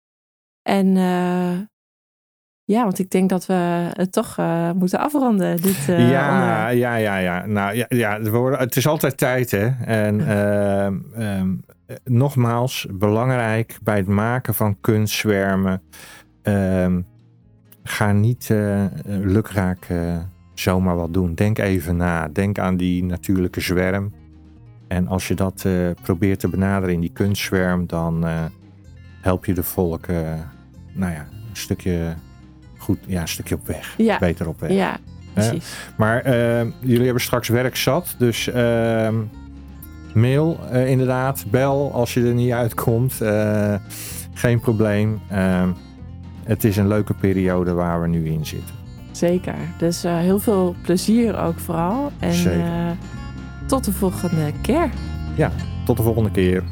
En 0.62 0.88
uh, 0.96 1.60
ja, 2.64 2.84
want 2.84 3.00
ik 3.00 3.10
denk 3.10 3.30
dat 3.30 3.46
we 3.46 3.90
het 3.94 4.12
toch 4.12 4.38
moeten 4.76 5.00
afronden. 5.00 5.62
Dit, 5.62 5.86
ja, 5.86 6.70
ja, 6.70 6.96
ja, 6.96 7.18
ja. 7.18 7.46
Nou 7.46 7.76
ja, 7.76 7.86
ja 7.90 8.22
we 8.22 8.30
worden, 8.30 8.60
het 8.60 8.76
is 8.76 8.88
altijd 8.88 9.18
tijd 9.18 9.52
hè. 9.52 9.68
En 9.86 10.28
ehm, 10.38 11.22
um, 11.22 11.64
nogmaals, 12.04 12.88
belangrijk 12.92 13.78
bij 13.84 13.98
het 13.98 14.08
maken 14.08 14.54
van 14.54 14.78
kunstzwermen. 14.82 15.82
Um, 16.44 17.06
ga 17.84 18.12
niet 18.12 18.50
uh, 18.52 18.86
lukraak 19.06 19.90
uh, 19.90 20.18
zomaar 20.54 20.96
wat 20.96 21.14
doen. 21.14 21.34
Denk 21.34 21.58
even 21.58 21.98
na. 21.98 22.28
Denk 22.28 22.60
aan 22.60 22.78
die 22.78 23.04
natuurlijke 23.04 23.60
zwerm. 23.60 24.14
En 24.88 25.08
als 25.08 25.28
je 25.28 25.34
dat 25.34 25.66
probeert 26.02 26.40
te 26.40 26.50
benaderen 26.50 26.96
in 26.96 27.02
die 27.02 27.12
kunstzwerm, 27.14 27.88
dan 27.88 28.26
help 29.22 29.46
je 29.46 29.54
de 29.54 29.64
volk, 29.64 30.08
nou 30.94 31.12
ja, 31.14 31.28
een 31.50 31.56
stukje 31.56 32.14
goed, 32.78 32.98
ja, 33.08 33.22
een 33.22 33.28
stukje 33.28 33.56
op 33.56 33.68
weg. 33.68 33.94
Ja. 33.98 34.20
Beter 34.20 34.48
op 34.48 34.60
weg. 34.60 34.72
Ja, 34.72 34.98
precies. 35.34 35.92
maar 35.98 36.30
jullie 36.80 37.04
hebben 37.04 37.22
straks 37.22 37.48
werk 37.48 37.76
zat, 37.76 38.16
dus 38.18 38.50
mail 40.16 40.60
inderdaad, 40.72 41.46
bel 41.50 41.92
als 41.94 42.14
je 42.14 42.24
er 42.24 42.34
niet 42.34 42.52
uitkomt. 42.52 43.22
geen 44.34 44.60
probleem. 44.60 45.20
Ehm, 45.30 45.70
het 46.44 46.64
is 46.64 46.78
een 46.78 46.88
leuke 46.88 47.14
periode 47.14 47.74
waar 47.74 48.02
we 48.02 48.08
nu 48.08 48.28
in 48.30 48.46
zitten. 48.46 48.76
Zeker. 49.12 49.56
Dus 49.78 50.06
uh, 50.06 50.18
heel 50.18 50.40
veel 50.40 50.76
plezier 50.82 51.40
ook 51.40 51.60
vooral. 51.60 52.12
En 52.20 52.98
tot 53.66 53.86
de 53.86 53.92
volgende 53.92 54.52
keer. 54.62 54.90
Ja, 55.36 55.52
tot 55.86 55.98
de 55.98 56.04
volgende 56.04 56.32
keer. 56.32 56.64